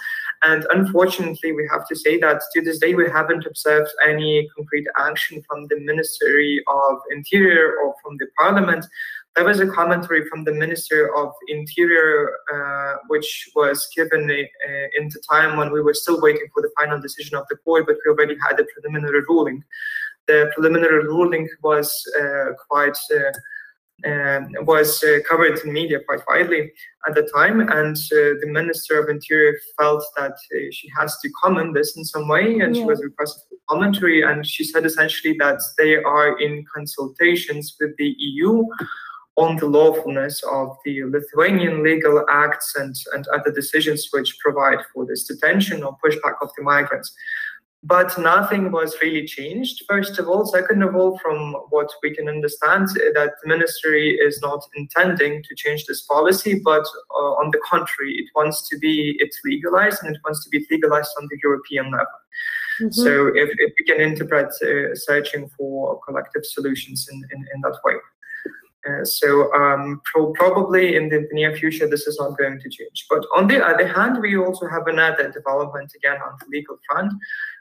And 0.44 0.66
unfortunately, 0.72 1.52
we 1.52 1.68
have 1.72 1.88
to 1.88 1.96
say 1.96 2.20
that 2.20 2.42
to 2.54 2.62
this 2.62 2.80
day, 2.80 2.96
we 2.96 3.10
haven't 3.10 3.46
observed 3.46 3.90
any 4.06 4.50
concrete 4.56 4.88
action 4.98 5.44
from 5.48 5.68
the 5.68 5.80
Ministry 5.80 6.64
of 6.68 6.98
Interior 7.12 7.76
or 7.84 7.94
from 8.02 8.18
the 8.18 8.28
Parliament. 8.40 8.86
There 9.36 9.46
was 9.46 9.60
a 9.60 9.68
commentary 9.68 10.30
from 10.30 10.44
the 10.44 10.54
Minister 10.54 11.14
of 11.16 11.34
Interior, 11.48 12.38
uh, 12.54 12.98
which 13.08 13.50
was 13.56 13.90
given 13.96 14.30
uh, 14.30 15.00
in 15.00 15.10
the 15.10 15.22
time 15.30 15.58
when 15.58 15.72
we 15.72 15.82
were 15.82 15.96
still 15.96 16.22
waiting 16.22 16.48
for 16.54 16.62
the 16.62 16.70
final 16.80 17.02
decision 17.02 17.36
of 17.36 17.46
the 17.50 17.56
court, 17.58 17.88
but 17.88 17.96
we 18.06 18.12
already 18.12 18.38
had 18.48 18.60
a 18.60 18.66
preliminary 18.66 19.22
ruling 19.28 19.64
the 20.28 20.52
preliminary 20.54 21.04
ruling 21.06 21.48
was 21.62 21.92
uh, 22.20 22.54
quite 22.70 22.98
uh, 23.14 23.32
um, 24.06 24.50
was 24.62 25.02
uh, 25.04 25.20
covered 25.30 25.60
in 25.60 25.72
media 25.72 26.00
quite 26.06 26.22
widely 26.28 26.72
at 27.08 27.16
the 27.16 27.30
time, 27.34 27.62
and 27.62 27.96
uh, 27.96 28.36
the 28.42 28.48
Minister 28.48 29.00
of 29.00 29.10
Interior 29.10 29.54
felt 29.80 30.04
that 30.18 30.32
uh, 30.34 30.60
she 30.72 30.90
has 30.98 31.18
to 31.20 31.30
comment 31.42 31.74
this 31.74 31.96
in 31.96 32.04
some 32.04 32.28
way, 32.28 32.60
and 32.60 32.76
yeah. 32.76 32.82
she 32.82 32.86
was 32.86 33.02
requested 33.04 33.44
for 33.48 33.76
commentary, 33.76 34.22
and 34.24 34.46
she 34.46 34.64
said 34.64 34.86
essentially 34.86 35.36
that 35.40 35.62
they 35.78 35.96
are 35.96 36.40
in 36.40 36.66
consultations 36.74 37.76
with 37.80 37.96
the 37.98 38.16
EU 38.18 38.66
on 39.36 39.56
the 39.58 39.66
lawfulness 39.66 40.44
of 40.52 40.76
the 40.86 41.04
Lithuanian 41.06 41.84
legal 41.84 42.24
acts 42.30 42.76
and, 42.76 42.96
and 43.14 43.26
other 43.30 43.52
decisions 43.52 44.08
which 44.12 44.38
provide 44.40 44.78
for 44.94 45.06
this 45.08 45.24
detention 45.24 45.84
or 45.84 45.98
pushback 46.06 46.36
of 46.42 46.50
the 46.56 46.64
migrants 46.64 47.16
but 47.84 48.18
nothing 48.18 48.72
was 48.72 48.96
really 49.02 49.26
changed 49.26 49.84
first 49.90 50.18
of 50.18 50.28
all 50.28 50.46
second 50.46 50.82
of 50.82 50.96
all 50.96 51.18
from 51.20 51.54
what 51.70 51.90
we 52.02 52.16
can 52.16 52.30
understand 52.30 52.88
that 52.88 53.32
the 53.42 53.48
ministry 53.48 54.12
is 54.12 54.40
not 54.42 54.64
intending 54.76 55.44
to 55.44 55.56
change 55.56 55.86
this 55.86 56.02
policy 56.04 56.62
but 56.64 56.86
uh, 57.20 57.34
on 57.42 57.52
the 57.52 57.60
contrary 57.70 58.14
it 58.14 58.30
wants 58.36 58.68
to 58.70 58.78
be 58.78 59.16
it's 59.20 59.40
legalized 59.44 60.02
and 60.04 60.16
it 60.16 60.22
wants 60.24 60.44
to 60.44 60.50
be 60.50 60.66
legalized 60.72 61.12
on 61.20 61.28
the 61.30 61.38
european 61.44 61.86
level 61.92 62.20
mm-hmm. 62.82 62.92
so 62.92 63.28
if, 63.36 63.50
if 63.58 63.74
we 63.78 63.86
can 63.86 64.00
interpret 64.00 64.48
uh, 64.64 64.96
searching 64.96 65.50
for 65.58 66.00
collective 66.08 66.46
solutions 66.46 67.10
in, 67.12 67.18
in, 67.32 67.46
in 67.54 67.62
that 67.62 67.78
way 67.84 67.96
uh, 68.86 69.06
so 69.06 69.54
um, 69.54 70.02
pro- 70.04 70.34
probably 70.34 70.98
in 70.98 71.08
the 71.08 71.26
near 71.32 71.56
future, 71.56 71.88
this 71.88 72.06
is 72.06 72.20
not 72.20 72.38
going 72.38 72.60
to 72.60 72.70
change. 72.70 73.06
But 73.10 73.26
on 73.36 73.48
the 73.48 73.66
other 73.66 73.88
hand, 73.88 74.22
we 74.22 74.36
also 74.36 74.68
have 74.68 74.88
another 74.88 75.32
development 75.32 75.94
again 75.96 76.18
on 76.22 76.38
the 76.40 76.46
legal 76.50 76.78
front. 76.90 77.14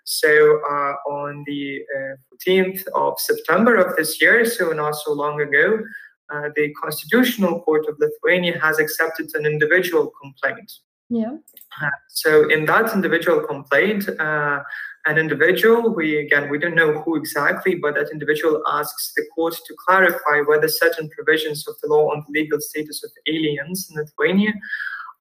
So 0.05 0.61
uh, 0.69 0.95
on 1.11 1.45
the 1.47 1.81
uh, 1.97 2.17
14th 2.47 2.83
of 2.95 3.19
September 3.19 3.77
of 3.77 3.97
this 3.97 4.21
year, 4.21 4.45
so 4.45 4.73
not 4.73 4.95
so 4.97 5.13
long 5.13 5.41
ago, 5.41 5.79
uh, 6.33 6.49
the 6.57 6.73
Constitutional 6.83 7.61
Court 7.61 7.87
of 7.89 7.97
Lithuania 7.99 8.59
has 8.61 8.79
accepted 8.79 9.31
an 9.35 9.47
individual 9.47 10.13
complaint. 10.21 10.73
Yeah. 11.09 11.37
Uh, 11.81 11.91
so 12.09 12.49
in 12.49 12.65
that 12.67 12.95
individual 12.95 13.41
complaint, 13.41 14.09
uh, 14.19 14.63
an 15.05 15.19
individual, 15.19 15.95
we 15.95 16.19
again 16.19 16.49
we 16.49 16.59
don't 16.59 16.75
know 16.75 17.03
who 17.03 17.17
exactly, 17.17 17.75
but 17.75 17.95
that 17.97 18.11
individual 18.13 18.63
asks 18.67 19.13
the 19.17 19.25
court 19.35 19.55
to 19.55 19.75
clarify 19.87 20.41
whether 20.47 20.69
certain 20.69 21.11
provisions 21.11 21.67
of 21.69 21.75
the 21.83 21.89
law 21.89 22.11
on 22.13 22.25
the 22.27 22.41
legal 22.41 22.61
status 22.61 23.05
of 23.05 23.11
aliens 23.27 23.91
in 23.91 23.97
Lithuania 24.01 24.53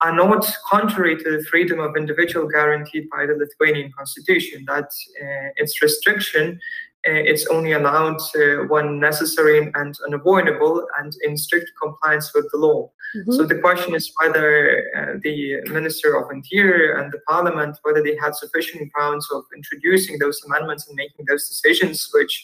are 0.02 0.16
not 0.16 0.46
contrary 0.70 1.16
to 1.18 1.38
the 1.38 1.44
freedom 1.44 1.80
of 1.80 1.96
individual 1.96 2.48
guaranteed 2.48 3.10
by 3.10 3.26
the 3.26 3.36
Lithuanian 3.36 3.92
constitution, 3.98 4.66
that 4.68 4.86
uh, 4.86 5.50
its 5.58 5.82
restriction 5.82 6.60
uh, 7.08 7.14
it's 7.14 7.48
only 7.48 7.72
allowed 7.72 8.22
uh, 8.36 8.64
when 8.68 9.00
necessary 9.00 9.72
and 9.74 9.96
unavoidable 10.06 10.86
and 11.00 11.12
in 11.24 11.36
strict 11.36 11.72
compliance 11.82 12.32
with 12.36 12.48
the 12.52 12.60
law. 12.60 12.92
Mm-hmm. 13.16 13.32
So 13.32 13.44
the 13.44 13.58
question 13.58 13.96
is 13.96 14.14
whether 14.22 14.86
uh, 14.96 15.20
the 15.24 15.62
Minister 15.72 16.16
of 16.16 16.32
Interior 16.32 16.98
and 16.98 17.12
the 17.12 17.18
Parliament, 17.28 17.78
whether 17.82 18.04
they 18.04 18.16
had 18.18 18.36
sufficient 18.36 18.92
grounds 18.94 19.28
of 19.34 19.44
introducing 19.56 20.20
those 20.20 20.40
amendments 20.46 20.88
and 20.88 20.96
making 20.96 21.26
those 21.28 21.50
decisions, 21.50 22.08
which 22.14 22.44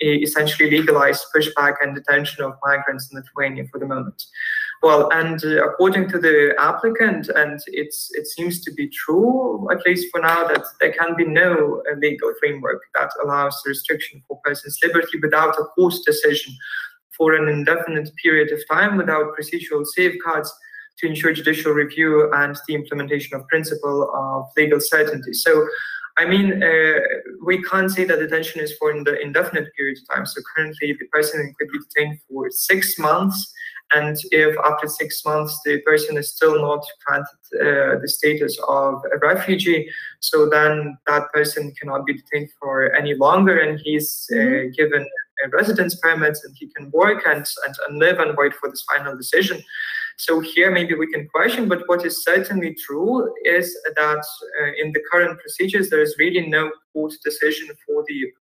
essentially 0.00 0.68
legalized 0.68 1.26
pushback 1.32 1.74
and 1.80 1.94
detention 1.94 2.42
of 2.42 2.54
migrants 2.64 3.08
in 3.12 3.18
Lithuania 3.18 3.68
for 3.70 3.78
the 3.78 3.86
moment. 3.86 4.24
Well, 4.82 5.10
and 5.12 5.42
uh, 5.44 5.64
according 5.64 6.08
to 6.10 6.18
the 6.18 6.54
applicant, 6.58 7.28
and 7.28 7.60
it's 7.68 8.10
it 8.14 8.26
seems 8.26 8.60
to 8.62 8.72
be 8.72 8.88
true, 8.88 9.68
at 9.70 9.86
least 9.86 10.08
for 10.10 10.20
now, 10.20 10.48
that 10.48 10.64
there 10.80 10.92
can 10.92 11.14
be 11.14 11.24
no 11.24 11.82
uh, 11.88 11.96
legal 11.98 12.32
framework 12.40 12.82
that 12.94 13.10
allows 13.22 13.60
the 13.62 13.68
restriction 13.68 14.22
for 14.26 14.40
persons' 14.44 14.78
liberty 14.82 15.18
without 15.22 15.54
a 15.58 15.64
court 15.76 15.94
decision 16.04 16.52
for 17.16 17.34
an 17.34 17.48
indefinite 17.48 18.10
period 18.20 18.50
of 18.50 18.58
time 18.68 18.96
without 18.96 19.36
procedural 19.38 19.86
safeguards 19.86 20.52
to 20.98 21.06
ensure 21.06 21.32
judicial 21.32 21.72
review 21.72 22.32
and 22.34 22.58
the 22.66 22.74
implementation 22.74 23.36
of 23.36 23.46
principle 23.48 24.10
of 24.14 24.46
legal 24.56 24.80
certainty. 24.80 25.32
So 25.32 25.66
I 26.18 26.26
mean, 26.26 26.62
uh, 26.62 27.00
we 27.44 27.62
can't 27.62 27.90
say 27.90 28.04
that 28.04 28.18
detention 28.18 28.60
is 28.60 28.76
for 28.76 28.92
the 29.04 29.18
indefinite 29.20 29.68
period 29.76 29.98
of 29.98 30.14
time. 30.14 30.26
So 30.26 30.42
currently, 30.54 30.92
the 30.98 31.06
person 31.06 31.54
could 31.58 31.68
be 31.70 31.78
detained 31.78 32.18
for 32.28 32.50
six 32.50 32.98
months, 32.98 33.52
and 33.94 34.16
if 34.30 34.56
after 34.64 34.86
six 34.86 35.24
months 35.24 35.60
the 35.64 35.80
person 35.82 36.16
is 36.16 36.30
still 36.30 36.60
not 36.60 36.84
granted 37.04 37.42
uh, 37.60 37.98
the 38.00 38.08
status 38.08 38.58
of 38.68 38.94
a 39.14 39.18
refugee, 39.18 39.88
so 40.20 40.48
then 40.48 40.96
that 41.06 41.30
person 41.32 41.72
cannot 41.80 42.06
be 42.06 42.14
detained 42.14 42.50
for 42.58 42.92
any 42.94 43.14
longer, 43.14 43.58
and 43.58 43.80
he's 43.84 44.28
uh, 44.32 44.36
mm-hmm. 44.36 44.70
given 44.70 45.06
a 45.44 45.48
residence 45.48 45.94
permit, 45.96 46.38
and 46.44 46.54
he 46.58 46.68
can 46.68 46.90
work 46.92 47.22
and, 47.26 47.46
and, 47.66 47.74
and 47.88 47.98
live 47.98 48.18
and 48.18 48.36
wait 48.36 48.54
for 48.54 48.70
this 48.70 48.84
final 48.90 49.16
decision. 49.16 49.62
So 50.18 50.40
here 50.40 50.70
maybe 50.70 50.94
we 50.94 51.10
can 51.12 51.28
question, 51.28 51.68
but 51.68 51.82
what 51.86 52.04
is 52.04 52.22
certainly 52.22 52.76
true 52.86 53.32
is 53.44 53.74
that 53.96 54.24
uh, 54.60 54.70
in 54.80 54.92
the 54.92 55.02
current 55.10 55.40
procedures, 55.40 55.90
there 55.90 56.02
is 56.02 56.14
really 56.18 56.46
no 56.46 56.70
court 56.92 57.14
decision 57.24 57.68
for 57.86 58.04
the 58.06 58.32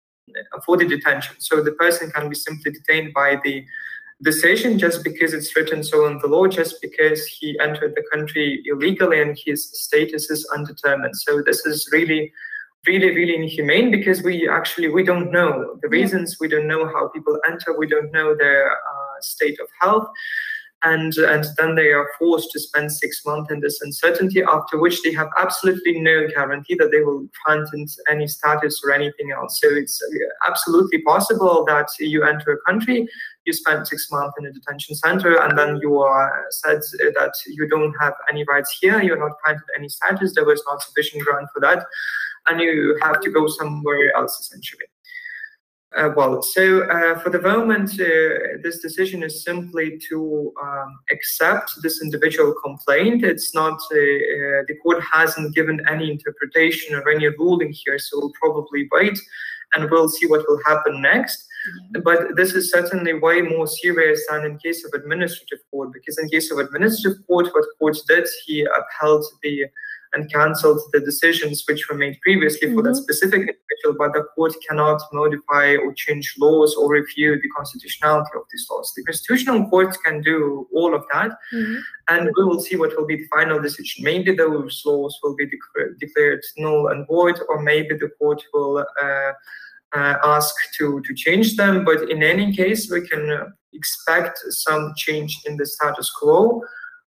for 0.65 0.77
the 0.77 0.87
detention. 0.87 1.35
So 1.39 1.63
the 1.63 1.73
person 1.73 2.11
can 2.11 2.29
be 2.29 2.37
simply 2.37 2.71
detained 2.73 3.13
by 3.13 3.41
the 3.43 3.65
decision 4.23 4.79
just 4.79 5.03
because 5.03 5.33
it's 5.33 5.55
written 5.57 5.83
so 5.83 6.07
in 6.07 6.19
the 6.19 6.29
law, 6.29 6.47
just 6.47 6.81
because 6.83 7.27
he 7.27 7.59
entered 7.61 7.95
the 7.95 8.05
country 8.13 8.63
illegally 8.67 9.21
and 9.21 9.39
his 9.45 9.71
status 9.73 10.31
is 10.31 10.49
undetermined. 10.55 11.17
So 11.17 11.43
this 11.43 11.65
is 11.67 11.89
really 11.93 12.33
really 12.87 13.15
really 13.15 13.35
inhumane 13.35 13.91
because 13.91 14.23
we 14.23 14.49
actually 14.49 14.89
we 14.89 15.03
don't 15.03 15.31
know. 15.31 15.79
The 15.83 15.89
reasons 15.89 16.39
we 16.41 16.49
don't 16.49 16.67
know 16.67 16.87
how 16.87 17.09
people 17.09 17.39
enter. 17.49 17.77
We 17.77 17.87
don't 17.87 18.11
know 18.13 18.35
their 18.35 18.73
uh, 18.73 19.21
state 19.21 19.59
of 19.61 19.69
health 19.81 20.09
and 20.83 21.15
and 21.17 21.45
then 21.59 21.75
they 21.75 21.93
are 21.93 22.09
forced 22.19 22.51
to 22.53 22.61
spend 22.61 22.91
six 22.91 23.23
months 23.27 23.51
in 23.51 23.61
this 23.61 23.81
uncertainty 23.83 24.43
after 24.43 24.79
which 24.79 25.03
they 25.03 25.13
have 25.13 25.29
absolutely 25.37 26.01
no 26.01 26.27
guarantee 26.29 26.75
that 26.77 26.91
they 26.91 27.01
will 27.01 27.27
find 27.47 27.67
any 28.09 28.27
status 28.27 28.81
or 28.85 28.93
anything 28.93 29.31
else. 29.33 29.61
So 29.61 29.69
it's 29.71 30.01
uh, 30.03 30.51
absolutely 30.51 31.03
possible 31.03 31.65
that 31.67 31.89
you 31.99 32.25
enter 32.25 32.53
a 32.53 32.71
country 32.71 33.07
you 33.47 33.53
spend 33.53 33.87
six 33.87 34.09
months 34.11 34.35
in 34.39 34.47
a 34.47 34.53
detention 34.53 34.95
center 34.95 35.41
and 35.43 35.57
then 35.57 35.79
you 35.83 35.99
are 35.99 36.47
said 36.51 36.81
that 37.15 37.33
you 37.47 37.67
don't 37.69 37.95
have 38.01 38.15
any 38.31 38.45
rights 38.45 38.77
here 38.81 39.03
you're 39.03 39.19
not 39.19 39.33
granted 39.43 39.65
any 39.77 39.89
status 39.89 40.35
there 40.35 40.45
was 40.45 40.63
not 40.67 40.83
sufficient 40.83 41.23
ground 41.25 41.49
for 41.53 41.61
that 41.61 41.85
and 42.49 42.61
you 42.61 42.99
have 43.03 43.21
to 43.21 43.31
go 43.31 43.47
somewhere 43.47 44.15
else 44.17 44.39
essentially 44.41 44.85
Uh, 45.97 46.11
well, 46.17 46.41
so 46.41 46.85
uh, 46.89 47.19
for 47.19 47.31
the 47.31 47.43
moment, 47.43 47.91
uh, 47.95 48.59
this 48.63 48.79
decision 48.79 49.25
is 49.25 49.43
simply 49.43 50.01
to 50.09 50.53
um, 50.63 51.01
accept 51.11 51.73
this 51.83 52.01
individual 52.01 52.55
complaint. 52.63 53.25
It's 53.25 53.55
not, 53.55 53.73
uh, 53.73 53.97
uh, 53.97 54.63
the 54.69 54.79
court 54.85 55.03
hasn't 55.13 55.53
given 55.53 55.85
any 55.89 56.09
interpretation 56.09 56.95
or 56.95 57.09
any 57.09 57.27
ruling 57.27 57.73
here, 57.73 57.99
so 57.99 58.21
we'll 58.21 58.33
probably 58.41 58.89
wait 58.93 59.19
and 59.75 59.91
we'll 59.91 60.09
see 60.09 60.27
what 60.27 60.45
will 60.49 60.61
happen 60.65 61.03
next. 61.03 61.49
Mm-hmm. 61.69 62.03
But 62.03 62.37
this 62.37 62.55
is 62.55 62.71
certainly 62.71 63.15
way 63.15 63.43
more 63.43 63.67
serious 63.67 64.25
than 64.31 64.45
in 64.45 64.59
case 64.59 64.85
of 64.85 64.93
administrative 64.95 65.59
court, 65.73 65.93
because 65.93 66.19
in 66.19 66.29
case 66.29 66.53
of 66.53 66.59
administrative 66.59 67.27
court, 67.27 67.49
what 67.53 67.65
court 67.81 67.97
did, 68.07 68.29
he 68.47 68.65
upheld 68.65 69.25
the 69.43 69.65
and 70.13 70.33
cancelled 70.33 70.81
the 70.93 71.01
decisions 71.01 71.65
which 71.69 71.89
were 71.89 71.97
made 71.97 72.21
previously 72.21 72.69
mm-hmm. 72.69 72.77
for 72.77 72.83
that 72.83 72.91
mm-hmm. 72.91 73.03
specific 73.03 73.41
individual, 73.41 73.95
but 73.99 74.13
the 74.13 74.25
court 74.35 74.53
cannot 74.69 75.01
modify 75.13 75.77
or 75.77 75.93
change 75.95 76.35
laws 76.39 76.75
or 76.75 76.91
review 76.91 77.41
the 77.41 77.49
constitutionality 77.57 78.31
of 78.35 78.43
these 78.51 78.67
laws. 78.71 78.93
The 78.97 79.05
constitutional 79.05 79.69
court 79.69 79.97
can 80.05 80.21
do 80.21 80.67
all 80.75 80.95
of 80.95 81.05
that, 81.13 81.31
mm-hmm. 81.53 81.77
and 82.09 82.31
we 82.37 82.45
will 82.45 82.61
see 82.61 82.77
what 82.77 82.97
will 82.97 83.07
be 83.07 83.17
the 83.17 83.29
final 83.29 83.61
decision. 83.61 84.05
Maybe 84.05 84.35
those 84.35 84.83
laws 84.85 85.19
will 85.23 85.37
be 85.37 85.47
de- 85.47 85.95
declared 85.99 86.43
null 86.57 86.89
and 86.89 87.07
void, 87.07 87.39
or 87.49 87.63
maybe 87.63 87.97
the 87.97 88.11
court 88.19 88.43
will 88.53 88.79
uh, 88.79 89.33
uh, 89.93 90.17
ask 90.25 90.55
to, 90.79 91.01
to 91.07 91.15
change 91.15 91.57
them. 91.57 91.85
But 91.85 92.11
in 92.11 92.23
any 92.23 92.55
case, 92.55 92.91
we 92.91 93.07
can 93.07 93.53
expect 93.73 94.39
some 94.49 94.93
change 94.97 95.41
in 95.47 95.57
the 95.57 95.67
status 95.67 96.11
quo 96.11 96.63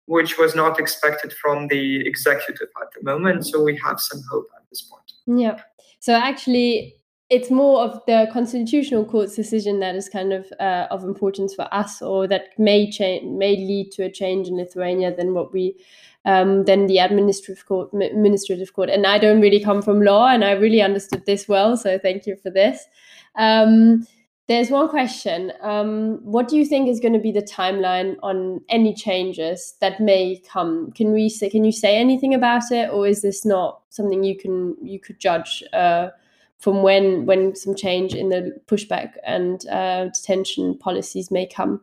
which 0.05 0.37
was 0.37 0.55
not 0.55 0.79
expected 0.79 1.33
from 1.33 1.67
the 1.67 2.05
executive 2.07 2.67
at 2.81 2.87
the 2.95 3.03
moment. 3.03 3.45
So 3.47 3.63
we 3.63 3.77
have 3.77 3.99
some 3.99 4.21
hope 4.29 4.47
at 4.55 4.63
this 4.69 4.81
point. 4.81 5.13
Yeah. 5.25 5.61
So 5.99 6.13
actually, 6.13 6.95
it's 7.29 7.49
more 7.49 7.81
of 7.81 8.01
the 8.05 8.27
constitutional 8.31 9.05
court's 9.05 9.35
decision 9.35 9.79
that 9.79 9.95
is 9.95 10.09
kind 10.09 10.33
of 10.33 10.45
uh, 10.59 10.87
of 10.91 11.03
importance 11.03 11.55
for 11.55 11.67
us, 11.73 12.01
or 12.01 12.27
that 12.27 12.49
may 12.57 12.91
change, 12.91 13.25
may 13.25 13.55
lead 13.55 13.91
to 13.93 14.03
a 14.03 14.11
change 14.11 14.47
in 14.47 14.57
Lithuania 14.57 15.15
than 15.15 15.33
what 15.33 15.53
we 15.53 15.75
um, 16.25 16.65
than 16.65 16.87
the 16.87 16.99
administrative 16.99 17.65
court 17.65 17.89
administrative 17.93 18.73
court. 18.73 18.89
And 18.89 19.07
I 19.07 19.17
don't 19.17 19.41
really 19.41 19.63
come 19.63 19.81
from 19.81 20.01
law, 20.01 20.27
and 20.27 20.43
I 20.43 20.51
really 20.51 20.81
understood 20.81 21.25
this 21.25 21.47
well. 21.47 21.77
So 21.77 21.97
thank 21.97 22.27
you 22.27 22.35
for 22.35 22.49
this. 22.49 22.85
Um, 23.35 24.05
there's 24.47 24.69
one 24.69 24.89
question. 24.89 25.53
Um, 25.61 26.19
what 26.23 26.49
do 26.49 26.57
you 26.57 26.65
think 26.65 26.89
is 26.89 26.99
going 26.99 27.13
to 27.13 27.19
be 27.19 27.31
the 27.31 27.41
timeline 27.41 28.17
on 28.21 28.59
any 28.67 28.93
changes 28.93 29.75
that 29.79 30.01
may 30.01 30.41
come? 30.51 30.91
Can 30.91 31.13
we 31.13 31.29
say? 31.29 31.49
Can 31.49 31.63
you 31.63 31.71
say 31.71 31.97
anything 31.97 32.33
about 32.33 32.71
it, 32.71 32.89
or 32.89 33.07
is 33.07 33.21
this 33.21 33.45
not 33.45 33.81
something 33.89 34.23
you 34.23 34.37
can 34.37 34.75
you 34.81 34.99
could 34.99 35.19
judge 35.19 35.63
uh, 35.71 36.09
from 36.59 36.83
when 36.83 37.25
when 37.25 37.55
some 37.55 37.73
change 37.73 38.13
in 38.13 38.29
the 38.29 38.59
pushback 38.67 39.13
and 39.25 39.65
uh, 39.69 40.05
detention 40.05 40.77
policies 40.77 41.31
may 41.31 41.47
come? 41.47 41.81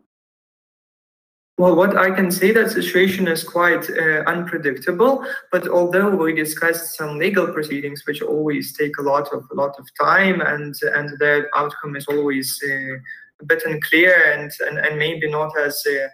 Well, 1.61 1.77
what 1.77 1.95
I 1.95 2.11
can 2.11 2.31
say 2.31 2.53
that 2.53 2.71
situation 2.71 3.29
is 3.29 3.45
quite 3.45 3.85
uh, 3.91 4.23
unpredictable. 4.27 5.27
But 5.53 5.69
although 5.69 6.09
we 6.09 6.33
discussed 6.33 6.97
some 6.97 7.19
legal 7.19 7.53
proceedings, 7.53 8.03
which 8.07 8.23
always 8.23 8.73
take 8.73 8.97
a 8.97 9.03
lot 9.03 9.29
of 9.31 9.45
a 9.53 9.55
lot 9.55 9.79
of 9.79 9.87
time, 10.01 10.41
and 10.41 10.75
and 10.95 11.19
their 11.19 11.51
outcome 11.55 11.97
is 11.97 12.07
always 12.07 12.59
uh, 12.65 12.95
a 13.43 13.45
bit 13.45 13.63
unclear 13.67 14.17
and, 14.33 14.51
and 14.67 14.79
and 14.79 14.99
maybe 14.99 15.31
not 15.31 15.53
as 15.59 15.85
uh, 15.87 16.09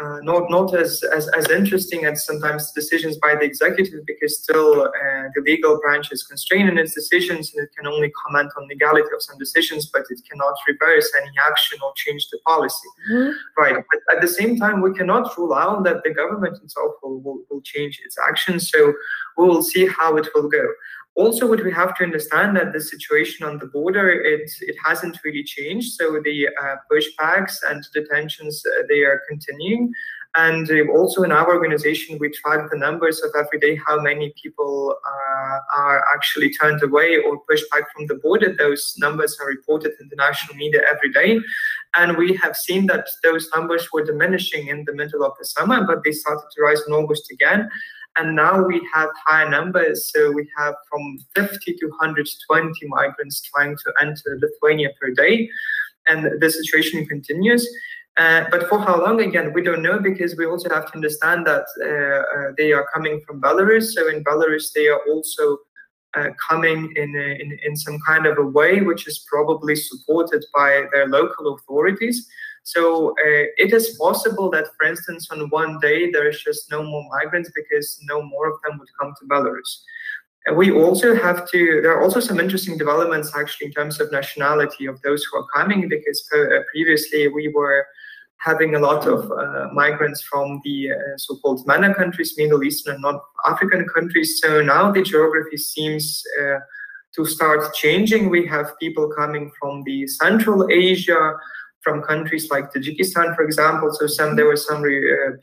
uh, 0.00 0.18
not 0.22 0.50
not 0.50 0.74
as, 0.74 1.02
as 1.14 1.28
as 1.28 1.50
interesting 1.50 2.06
as 2.06 2.24
sometimes 2.24 2.72
decisions 2.72 3.18
by 3.18 3.34
the 3.34 3.42
executive 3.42 4.00
because 4.06 4.42
still 4.42 4.82
uh, 4.86 5.24
the 5.34 5.42
legal 5.44 5.78
branch 5.80 6.10
is 6.10 6.22
constrained 6.22 6.68
in 6.68 6.78
its 6.78 6.94
decisions 6.94 7.52
and 7.52 7.62
it 7.64 7.70
can 7.76 7.86
only 7.86 8.10
comment 8.24 8.50
on 8.56 8.66
legality 8.68 9.08
of 9.14 9.22
some 9.22 9.36
decisions 9.38 9.90
but 9.92 10.02
it 10.08 10.20
cannot 10.30 10.54
reverse 10.66 11.12
any 11.20 11.30
action 11.46 11.78
or 11.84 11.92
change 11.96 12.26
the 12.30 12.38
policy 12.46 12.88
mm-hmm. 13.10 13.32
right 13.58 13.84
but 13.90 14.16
at 14.16 14.22
the 14.22 14.28
same 14.28 14.56
time 14.56 14.80
we 14.80 14.94
cannot 14.94 15.36
rule 15.36 15.52
out 15.52 15.84
that 15.84 16.02
the 16.04 16.10
government 16.10 16.56
itself 16.62 16.92
will, 17.02 17.20
will, 17.20 17.40
will 17.50 17.60
change 17.60 18.00
its 18.04 18.16
actions 18.26 18.70
so 18.70 18.94
we 19.36 19.46
will 19.46 19.62
see 19.62 19.86
how 19.86 20.16
it 20.16 20.26
will 20.34 20.48
go 20.48 20.66
also 21.14 21.46
what 21.46 21.62
we 21.62 21.72
have 21.72 21.94
to 21.96 22.04
understand 22.04 22.56
that 22.56 22.72
the 22.72 22.80
situation 22.80 23.46
on 23.46 23.58
the 23.58 23.66
border 23.66 24.10
it 24.10 24.50
it 24.60 24.76
hasn't 24.84 25.18
really 25.24 25.44
changed. 25.44 25.92
So 25.94 26.20
the 26.24 26.48
uh, 26.48 26.76
pushbacks 26.90 27.56
and 27.68 27.84
detentions 27.92 28.62
uh, 28.66 28.82
they 28.88 29.00
are 29.00 29.20
continuing. 29.28 29.92
And 30.34 30.70
uh, 30.70 30.90
also 30.92 31.24
in 31.24 31.32
our 31.32 31.54
organization 31.54 32.16
we 32.18 32.30
track 32.30 32.70
the 32.70 32.78
numbers 32.78 33.20
of 33.20 33.30
every 33.36 33.58
day 33.60 33.78
how 33.86 34.00
many 34.00 34.32
people 34.42 34.96
uh, 35.06 35.58
are 35.76 36.02
actually 36.14 36.50
turned 36.54 36.82
away 36.82 37.18
or 37.18 37.38
pushed 37.40 37.70
back 37.70 37.92
from 37.92 38.06
the 38.06 38.14
border. 38.14 38.54
Those 38.56 38.94
numbers 38.96 39.36
are 39.38 39.48
reported 39.48 39.92
in 40.00 40.08
the 40.08 40.16
national 40.16 40.56
media 40.56 40.80
every 40.90 41.12
day. 41.12 41.38
And 41.94 42.16
we 42.16 42.34
have 42.36 42.56
seen 42.56 42.86
that 42.86 43.06
those 43.22 43.50
numbers 43.54 43.92
were 43.92 44.02
diminishing 44.02 44.68
in 44.68 44.86
the 44.86 44.94
middle 44.94 45.22
of 45.22 45.32
the 45.38 45.44
summer 45.44 45.84
but 45.86 46.02
they 46.04 46.12
started 46.12 46.46
to 46.54 46.62
rise 46.62 46.80
in 46.86 46.94
august 46.94 47.30
again 47.30 47.68
and 48.16 48.36
now 48.36 48.62
we 48.62 48.86
have 48.92 49.08
higher 49.26 49.48
numbers. 49.48 50.10
So 50.12 50.30
we 50.32 50.48
have 50.56 50.74
from 50.90 51.18
50 51.34 51.74
to 51.74 51.86
120 51.86 52.86
migrants 52.88 53.40
trying 53.42 53.76
to 53.76 53.92
enter 54.00 54.38
Lithuania 54.40 54.90
per 55.00 55.10
day. 55.10 55.48
And 56.08 56.40
the 56.40 56.50
situation 56.50 57.06
continues. 57.06 57.66
Uh, 58.18 58.44
but 58.50 58.68
for 58.68 58.78
how 58.78 59.00
long, 59.00 59.22
again, 59.22 59.52
we 59.54 59.62
don't 59.62 59.82
know 59.82 59.98
because 59.98 60.36
we 60.36 60.44
also 60.44 60.68
have 60.68 60.86
to 60.86 60.94
understand 60.94 61.46
that 61.46 61.64
uh, 61.80 62.38
uh, 62.38 62.52
they 62.58 62.72
are 62.72 62.86
coming 62.92 63.22
from 63.26 63.40
Belarus. 63.40 63.92
So 63.92 64.08
in 64.08 64.22
Belarus, 64.22 64.72
they 64.74 64.88
are 64.88 65.00
also 65.08 65.58
uh, 66.14 66.28
coming 66.46 66.92
in, 66.96 67.16
in, 67.16 67.58
in 67.64 67.76
some 67.76 67.98
kind 68.06 68.26
of 68.26 68.36
a 68.36 68.44
way 68.44 68.82
which 68.82 69.08
is 69.08 69.24
probably 69.30 69.74
supported 69.74 70.44
by 70.54 70.84
their 70.92 71.08
local 71.08 71.54
authorities. 71.54 72.28
So 72.64 73.10
uh, 73.10 73.46
it 73.56 73.72
is 73.72 73.96
possible 73.98 74.50
that, 74.50 74.66
for 74.78 74.86
instance, 74.86 75.28
on 75.30 75.48
one 75.50 75.80
day 75.80 76.10
there 76.10 76.28
is 76.28 76.40
just 76.42 76.70
no 76.70 76.82
more 76.82 77.04
migrants 77.10 77.50
because 77.54 77.98
no 78.08 78.22
more 78.22 78.48
of 78.48 78.56
them 78.62 78.78
would 78.78 78.88
come 79.00 79.12
to 79.18 79.26
Belarus. 79.26 79.82
And 80.46 80.56
we 80.56 80.72
also 80.72 81.14
have 81.14 81.48
to, 81.50 81.80
there 81.82 81.92
are 81.92 82.02
also 82.02 82.20
some 82.20 82.40
interesting 82.40 82.76
developments 82.76 83.32
actually 83.36 83.68
in 83.68 83.72
terms 83.72 84.00
of 84.00 84.10
nationality 84.10 84.86
of 84.86 85.00
those 85.02 85.24
who 85.24 85.38
are 85.38 85.46
coming 85.54 85.88
because 85.88 86.28
uh, 86.34 86.62
previously 86.72 87.28
we 87.28 87.48
were 87.48 87.86
having 88.38 88.74
a 88.74 88.78
lot 88.78 89.06
of 89.06 89.30
uh, 89.30 89.68
migrants 89.72 90.20
from 90.22 90.60
the 90.64 90.90
uh, 90.90 91.16
so-called 91.16 91.64
MENA 91.66 91.94
countries, 91.94 92.34
Middle 92.36 92.64
Eastern 92.64 92.94
and 92.94 93.02
North 93.02 93.22
African 93.46 93.86
countries. 93.88 94.40
So 94.42 94.60
now 94.62 94.90
the 94.90 95.02
geography 95.02 95.56
seems 95.56 96.24
uh, 96.40 96.58
to 97.14 97.24
start 97.24 97.72
changing. 97.74 98.30
We 98.30 98.44
have 98.46 98.76
people 98.80 99.12
coming 99.16 99.52
from 99.60 99.84
the 99.84 100.08
Central 100.08 100.68
Asia, 100.72 101.34
from 101.82 102.02
countries 102.02 102.50
like 102.50 102.72
Tajikistan, 102.72 103.34
for 103.34 103.42
example. 103.42 103.90
So 103.92 104.06
some 104.06 104.36
there 104.36 104.46
were 104.46 104.56
some 104.56 104.82
uh, 104.82 105.36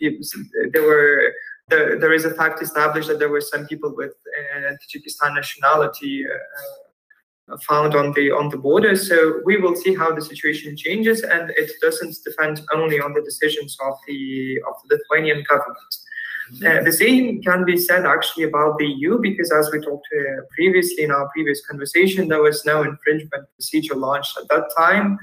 there 0.74 0.84
were 0.84 1.34
there, 1.70 2.00
there 2.00 2.14
is 2.14 2.26
a 2.26 2.34
fact 2.34 2.62
established 2.62 3.08
that 3.10 3.20
there 3.20 3.30
were 3.30 3.42
some 3.42 3.66
people 3.68 3.94
with 3.96 4.14
uh, 4.38 4.72
Tajikistan 4.82 5.36
nationality 5.36 6.26
uh, 6.26 7.58
found 7.68 7.96
on 7.96 8.14
the 8.14 8.32
on 8.32 8.50
the 8.50 8.58
border. 8.58 8.96
So 8.96 9.42
we 9.46 9.58
will 9.58 9.76
see 9.76 9.96
how 9.96 10.14
the 10.14 10.22
situation 10.22 10.76
changes, 10.76 11.22
and 11.22 11.52
it 11.52 11.72
doesn't 11.82 12.16
depend 12.26 12.62
only 12.74 13.00
on 13.00 13.14
the 13.14 13.22
decisions 13.22 13.78
of 13.86 13.94
the 14.08 14.60
of 14.68 14.76
the 14.88 14.96
Lithuanian 14.96 15.44
government. 15.50 15.96
Uh, 16.66 16.84
the 16.84 16.92
same 16.92 17.40
can 17.44 17.64
be 17.64 17.78
said 17.78 18.08
actually 18.08 18.44
about 18.44 18.76
the 18.80 18.86
EU 18.86 19.20
because, 19.20 19.52
as 19.52 19.70
we 19.72 19.80
talked 19.80 20.08
uh, 20.20 20.42
previously 20.56 21.04
in 21.04 21.12
our 21.12 21.30
previous 21.30 21.64
conversation, 21.68 22.28
there 22.28 22.42
was 22.42 22.66
no 22.66 22.82
infringement 22.82 23.46
procedure 23.54 23.96
launched 23.96 24.36
at 24.36 24.48
that 24.50 24.66
time 24.76 25.20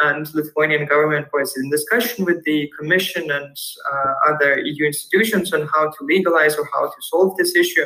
and 0.00 0.32
Lithuanian 0.34 0.86
government 0.86 1.28
was 1.32 1.56
in 1.56 1.70
discussion 1.70 2.24
with 2.24 2.42
the 2.44 2.70
Commission 2.78 3.30
and 3.30 3.56
uh, 3.92 4.12
other 4.28 4.58
EU 4.58 4.84
institutions 4.86 5.52
on 5.52 5.68
how 5.72 5.90
to 5.90 6.04
legalize 6.04 6.56
or 6.56 6.68
how 6.72 6.86
to 6.86 6.96
solve 7.00 7.36
this 7.36 7.54
issue. 7.54 7.84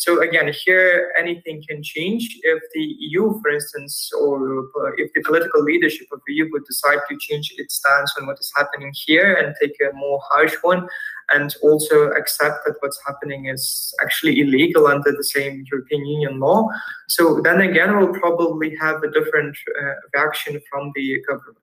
So 0.00 0.22
again, 0.22 0.50
here 0.64 1.12
anything 1.18 1.62
can 1.68 1.82
change 1.82 2.38
if 2.42 2.62
the 2.72 2.80
EU, 2.80 3.38
for 3.42 3.50
instance, 3.50 4.10
or 4.18 4.70
if 4.96 5.12
the 5.12 5.20
political 5.20 5.62
leadership 5.62 6.06
of 6.10 6.20
the 6.26 6.32
EU 6.32 6.48
would 6.52 6.64
decide 6.64 7.00
to 7.10 7.18
change 7.18 7.52
its 7.58 7.74
stance 7.74 8.14
on 8.18 8.26
what 8.26 8.40
is 8.40 8.50
happening 8.56 8.94
here 8.94 9.34
and 9.34 9.54
take 9.60 9.76
a 9.82 9.94
more 9.94 10.18
harsh 10.30 10.54
one, 10.62 10.88
and 11.34 11.54
also 11.62 12.12
accept 12.12 12.64
that 12.64 12.76
what's 12.80 12.98
happening 13.06 13.48
is 13.48 13.94
actually 14.00 14.40
illegal 14.40 14.86
under 14.86 15.12
the 15.12 15.22
same 15.22 15.66
European 15.70 16.06
Union 16.06 16.40
law. 16.40 16.66
So 17.08 17.42
then 17.42 17.60
again, 17.60 17.94
we'll 17.94 18.18
probably 18.18 18.74
have 18.76 19.02
a 19.02 19.10
different 19.10 19.54
uh, 19.82 19.92
reaction 20.14 20.62
from 20.70 20.92
the 20.94 21.22
government. 21.28 21.58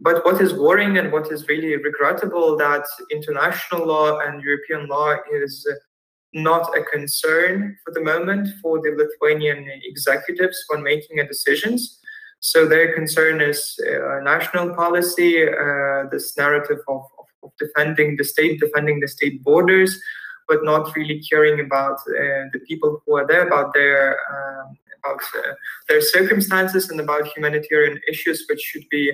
But 0.00 0.24
what 0.24 0.40
is 0.40 0.54
worrying 0.54 0.96
and 0.96 1.12
what 1.12 1.30
is 1.30 1.48
really 1.48 1.76
regrettable 1.76 2.56
that 2.56 2.86
international 3.10 3.86
law 3.86 4.20
and 4.20 4.40
European 4.40 4.86
law 4.86 5.16
is 5.30 5.68
not 6.34 6.76
a 6.76 6.82
concern 6.82 7.76
for 7.84 7.94
the 7.94 8.00
moment 8.00 8.48
for 8.60 8.80
the 8.82 8.90
Lithuanian 8.90 9.66
executives 9.84 10.64
when 10.68 10.82
making 10.82 11.24
decisions. 11.26 12.00
So 12.40 12.66
their 12.66 12.92
concern 12.92 13.40
is 13.40 13.78
uh, 13.80 14.20
national 14.22 14.74
policy, 14.74 15.48
uh, 15.48 16.08
this 16.10 16.36
narrative 16.36 16.80
of, 16.88 17.02
of, 17.18 17.26
of, 17.44 17.50
defending 17.58 18.16
the 18.16 18.24
state, 18.24 18.60
defending 18.60 19.00
the 19.00 19.08
state 19.08 19.42
borders, 19.42 19.98
but 20.46 20.62
not 20.62 20.94
really 20.94 21.22
caring 21.22 21.60
about 21.60 21.94
uh, 21.94 22.50
the 22.52 22.60
people 22.68 23.00
who 23.06 23.16
are 23.16 23.26
there, 23.26 23.46
about 23.46 23.72
their 23.72 24.18
um, 24.30 24.76
about 25.04 25.22
uh, 25.38 25.54
their 25.88 26.00
circumstances 26.00 26.90
and 26.90 27.00
about 27.00 27.26
humanitarian 27.28 27.98
issues, 28.08 28.44
which 28.48 28.60
should 28.60 28.84
be 28.90 29.12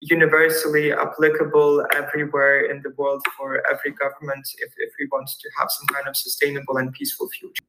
universally 0.00 0.92
applicable 0.92 1.84
everywhere 1.94 2.66
in 2.70 2.80
the 2.82 2.90
world 2.96 3.22
for 3.36 3.62
every 3.70 3.90
government 3.92 4.48
if, 4.58 4.72
if 4.78 4.92
we 4.98 5.08
want 5.10 5.28
to 5.28 5.50
have 5.58 5.68
some 5.70 5.86
kind 5.88 6.06
of 6.06 6.16
sustainable 6.16 6.76
and 6.76 6.92
peaceful 6.92 7.28
future. 7.28 7.64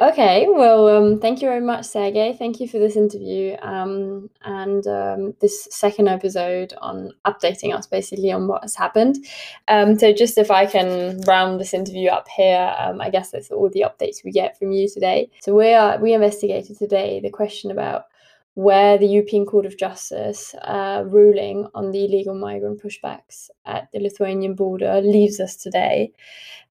Okay, 0.00 0.48
well, 0.48 0.88
um, 0.88 1.20
thank 1.20 1.42
you 1.42 1.48
very 1.48 1.60
much, 1.60 1.84
Sergey. 1.84 2.34
Thank 2.36 2.58
you 2.58 2.66
for 2.66 2.80
this 2.80 2.96
interview 2.96 3.56
um, 3.62 4.30
and 4.42 4.84
um, 4.88 5.34
this 5.40 5.68
second 5.70 6.08
episode 6.08 6.74
on 6.80 7.12
updating 7.24 7.72
us 7.72 7.86
basically 7.86 8.32
on 8.32 8.48
what 8.48 8.62
has 8.62 8.74
happened. 8.74 9.24
Um, 9.68 9.96
so, 9.96 10.12
just 10.12 10.38
if 10.38 10.50
I 10.50 10.66
can 10.66 11.20
round 11.28 11.60
this 11.60 11.72
interview 11.72 12.08
up 12.08 12.26
here, 12.26 12.74
um, 12.78 13.00
I 13.00 13.10
guess 13.10 13.30
that's 13.30 13.52
all 13.52 13.68
the 13.68 13.84
updates 13.86 14.24
we 14.24 14.32
get 14.32 14.58
from 14.58 14.72
you 14.72 14.88
today. 14.88 15.30
So, 15.40 15.54
we 15.54 15.72
are 15.72 15.98
we 15.98 16.14
investigated 16.14 16.78
today 16.78 17.20
the 17.20 17.30
question 17.30 17.70
about 17.70 18.06
where 18.54 18.98
the 18.98 19.06
European 19.06 19.46
Court 19.46 19.64
of 19.64 19.78
Justice 19.78 20.54
uh, 20.62 21.04
ruling 21.06 21.66
on 21.74 21.90
the 21.90 22.04
illegal 22.04 22.34
migrant 22.34 22.82
pushbacks 22.82 23.48
at 23.64 23.90
the 23.92 24.00
Lithuanian 24.00 24.54
border 24.54 25.00
leaves 25.00 25.40
us 25.40 25.56
today. 25.56 26.12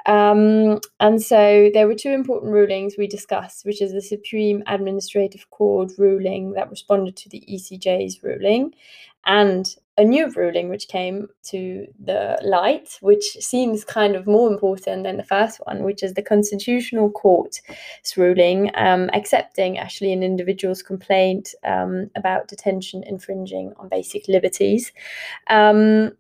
Um, 0.07 0.81
and 0.99 1.23
so 1.23 1.71
there 1.73 1.87
were 1.87 1.95
two 1.95 2.11
important 2.11 2.53
rulings 2.53 2.97
we 2.97 3.07
discussed, 3.07 3.65
which 3.65 3.83
is 3.83 3.93
the 3.93 4.03
Supreme 4.03 4.63
Administrative 4.67 5.49
Court 5.51 5.93
ruling 5.99 6.53
that 6.53 6.71
responded 6.71 7.17
to 7.17 7.29
the 7.29 7.45
ECJ's 7.51 8.23
ruling, 8.23 8.75
and 9.27 9.75
a 10.01 10.05
new 10.05 10.31
ruling 10.31 10.71
which 10.71 10.89
came 10.89 11.29
to 11.43 11.87
the 12.03 12.39
light, 12.43 12.97
which 13.03 13.23
seems 13.39 13.85
kind 13.85 14.17
of 14.17 14.27
more 14.27 14.51
important 14.51 15.05
than 15.05 15.19
the 15.19 15.23
first 15.25 15.61
one, 15.65 15.83
which 15.83 16.03
is 16.03 16.15
the 16.15 16.23
Constitutional 16.23 17.11
Court's 17.11 17.61
ruling 18.17 18.71
um, 18.77 19.11
accepting 19.13 19.77
actually 19.77 20.15
an 20.15 20.23
individual's 20.23 20.83
complaint 20.83 21.55
um, 21.65 22.11
about 22.17 22.49
detention 22.49 23.05
infringing 23.05 23.75
on 23.77 23.91
basic 23.91 24.27
liberties. 24.27 24.91
Um, 25.49 26.13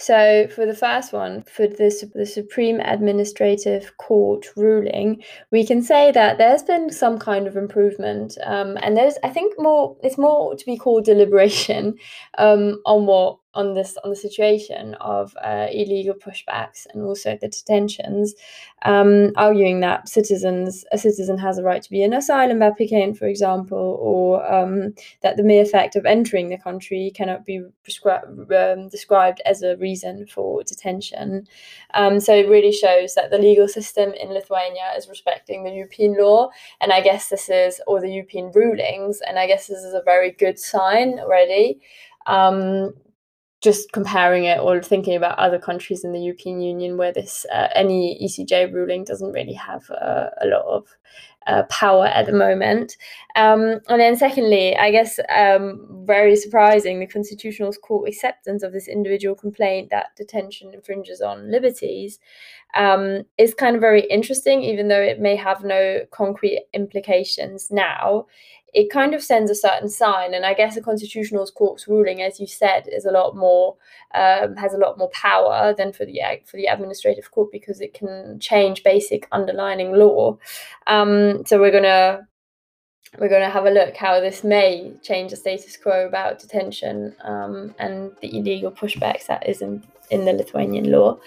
so, 0.00 0.48
for 0.48 0.64
the 0.64 0.74
first 0.74 1.12
one, 1.12 1.42
for 1.42 1.66
the, 1.66 2.10
the 2.14 2.24
Supreme 2.24 2.80
Administrative 2.80 3.98
Court 3.98 4.46
ruling, 4.56 5.22
we 5.50 5.66
can 5.66 5.82
say 5.82 6.10
that 6.12 6.38
there's 6.38 6.62
been 6.62 6.90
some 6.90 7.18
kind 7.18 7.46
of 7.46 7.54
improvement, 7.54 8.38
um, 8.42 8.78
and 8.80 8.96
there's, 8.96 9.18
I 9.22 9.28
think, 9.28 9.56
more. 9.58 9.98
It's 10.02 10.16
more 10.16 10.56
to 10.56 10.64
be 10.64 10.78
called 10.78 11.04
deliberation 11.04 11.98
um, 12.38 12.80
on 12.86 13.04
what 13.04 13.39
on 13.54 13.74
this 13.74 13.96
on 14.04 14.10
the 14.10 14.16
situation 14.16 14.94
of 14.94 15.34
uh, 15.42 15.66
illegal 15.72 16.14
pushbacks 16.14 16.86
and 16.92 17.02
also 17.02 17.36
the 17.40 17.48
detentions, 17.48 18.34
um, 18.84 19.32
arguing 19.36 19.80
that 19.80 20.08
citizens 20.08 20.84
a 20.92 20.98
citizen 20.98 21.36
has 21.36 21.58
a 21.58 21.62
right 21.62 21.82
to 21.82 21.90
be 21.90 22.02
an 22.02 22.12
asylum 22.12 22.62
applicant, 22.62 23.18
for 23.18 23.26
example, 23.26 23.98
or 24.00 24.52
um, 24.52 24.94
that 25.22 25.36
the 25.36 25.42
mere 25.42 25.64
fact 25.64 25.96
of 25.96 26.06
entering 26.06 26.48
the 26.48 26.58
country 26.58 27.10
cannot 27.14 27.44
be 27.44 27.60
prescri- 27.84 28.52
um, 28.52 28.88
described 28.88 29.40
as 29.44 29.62
a 29.62 29.76
reason 29.78 30.26
for 30.26 30.62
detention. 30.62 31.46
Um, 31.94 32.20
so 32.20 32.34
it 32.34 32.48
really 32.48 32.72
shows 32.72 33.14
that 33.14 33.30
the 33.30 33.38
legal 33.38 33.66
system 33.66 34.12
in 34.12 34.28
Lithuania 34.28 34.92
is 34.96 35.08
respecting 35.08 35.64
the 35.64 35.72
European 35.72 36.16
law, 36.16 36.50
and 36.80 36.92
I 36.92 37.00
guess 37.00 37.28
this 37.28 37.48
is 37.48 37.80
or 37.88 38.00
the 38.00 38.12
European 38.12 38.52
rulings, 38.54 39.20
and 39.26 39.40
I 39.40 39.48
guess 39.48 39.66
this 39.66 39.82
is 39.82 39.94
a 39.94 40.02
very 40.04 40.30
good 40.30 40.58
sign 40.58 41.18
already. 41.18 41.80
Just 43.60 43.92
comparing 43.92 44.44
it 44.44 44.58
or 44.58 44.82
thinking 44.82 45.16
about 45.16 45.38
other 45.38 45.58
countries 45.58 46.02
in 46.02 46.12
the 46.12 46.20
European 46.20 46.60
Union 46.60 46.96
where 46.96 47.12
this 47.12 47.44
uh, 47.52 47.68
any 47.74 48.18
ECJ 48.22 48.72
ruling 48.72 49.04
doesn't 49.04 49.32
really 49.32 49.52
have 49.52 49.90
uh, 49.90 50.30
a 50.40 50.46
lot 50.46 50.64
of 50.64 50.86
uh, 51.46 51.62
power 51.64 52.06
at 52.06 52.26
the 52.26 52.32
moment. 52.32 52.96
Um, 53.34 53.80
and 53.88 54.00
then, 54.00 54.16
secondly, 54.16 54.76
I 54.76 54.90
guess 54.90 55.18
um, 55.34 56.04
very 56.04 56.36
surprising 56.36 57.00
the 57.00 57.06
Constitutional 57.06 57.72
Court 57.72 58.08
acceptance 58.08 58.62
of 58.62 58.72
this 58.72 58.88
individual 58.88 59.34
complaint 59.34 59.90
that 59.90 60.14
detention 60.16 60.72
infringes 60.74 61.20
on 61.20 61.50
liberties 61.50 62.18
um, 62.74 63.22
is 63.38 63.54
kind 63.54 63.74
of 63.74 63.80
very 63.80 64.02
interesting, 64.02 64.62
even 64.62 64.88
though 64.88 65.00
it 65.00 65.18
may 65.18 65.34
have 65.34 65.64
no 65.64 66.00
concrete 66.10 66.66
implications 66.72 67.70
now 67.70 68.26
it 68.72 68.90
kind 68.90 69.14
of 69.14 69.22
sends 69.22 69.50
a 69.50 69.54
certain 69.54 69.88
sign. 69.88 70.34
And 70.34 70.44
I 70.46 70.54
guess 70.54 70.74
the 70.74 70.82
Constitutional 70.82 71.46
Court's 71.46 71.88
ruling, 71.88 72.22
as 72.22 72.38
you 72.38 72.46
said, 72.46 72.88
is 72.90 73.04
a 73.04 73.10
lot 73.10 73.36
more 73.36 73.76
um, 74.14 74.56
has 74.56 74.74
a 74.74 74.78
lot 74.78 74.98
more 74.98 75.10
power 75.10 75.74
than 75.76 75.92
for 75.92 76.04
the 76.04 76.20
for 76.44 76.56
the 76.56 76.66
administrative 76.66 77.30
court 77.30 77.50
because 77.52 77.80
it 77.80 77.94
can 77.94 78.38
change 78.40 78.82
basic 78.82 79.28
underlining 79.32 79.92
law. 79.92 80.38
Um, 80.86 81.44
so 81.46 81.60
we're 81.60 81.70
gonna 81.70 82.26
we're 83.18 83.28
going 83.28 83.42
to 83.42 83.50
have 83.50 83.66
a 83.66 83.70
look 83.70 83.96
how 83.96 84.20
this 84.20 84.44
may 84.44 84.92
change 85.02 85.30
the 85.30 85.36
status 85.36 85.76
quo 85.76 86.06
about 86.06 86.38
detention 86.38 87.14
um, 87.24 87.74
and 87.78 88.12
the 88.20 88.38
illegal 88.38 88.70
pushbacks 88.70 89.26
that 89.26 89.48
is 89.48 89.62
in, 89.62 89.82
in 90.10 90.24
the 90.24 90.32
Lithuanian 90.32 90.90
law. 90.92 91.18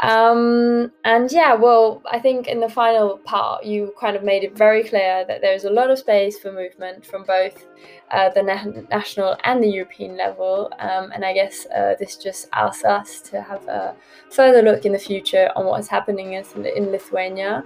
Um, 0.00 0.92
and 1.04 1.32
yeah, 1.32 1.54
well, 1.54 2.02
I 2.10 2.18
think 2.18 2.46
in 2.46 2.60
the 2.60 2.68
final 2.68 3.16
part, 3.18 3.64
you 3.64 3.94
kind 3.98 4.16
of 4.16 4.22
made 4.22 4.44
it 4.44 4.56
very 4.56 4.84
clear 4.84 5.24
that 5.26 5.40
there's 5.40 5.64
a 5.64 5.70
lot 5.70 5.90
of 5.90 5.98
space 5.98 6.38
for 6.38 6.52
movement 6.52 7.06
from 7.06 7.24
both 7.24 7.66
uh, 8.10 8.28
the 8.30 8.42
na- 8.42 8.82
national 8.90 9.36
and 9.44 9.62
the 9.62 9.68
European 9.68 10.18
level. 10.18 10.70
Um, 10.78 11.10
and 11.12 11.24
I 11.24 11.32
guess 11.32 11.66
uh, 11.74 11.94
this 11.98 12.16
just 12.16 12.48
asks 12.52 12.84
us 12.84 13.20
to 13.22 13.40
have 13.40 13.66
a 13.66 13.96
further 14.30 14.60
look 14.60 14.84
in 14.84 14.92
the 14.92 14.98
future 14.98 15.50
on 15.56 15.64
what's 15.64 15.88
happening 15.88 16.34
in, 16.34 16.44
in 16.66 16.90
Lithuania 16.90 17.64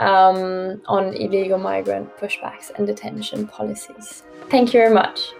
um, 0.00 0.80
on 0.86 1.14
illegal 1.14 1.58
migrant 1.58 2.16
pushbacks 2.16 2.70
and 2.76 2.86
detention 2.86 3.46
policies. 3.46 4.22
Thank 4.48 4.74
you 4.74 4.80
very 4.80 4.94
much. 4.94 5.32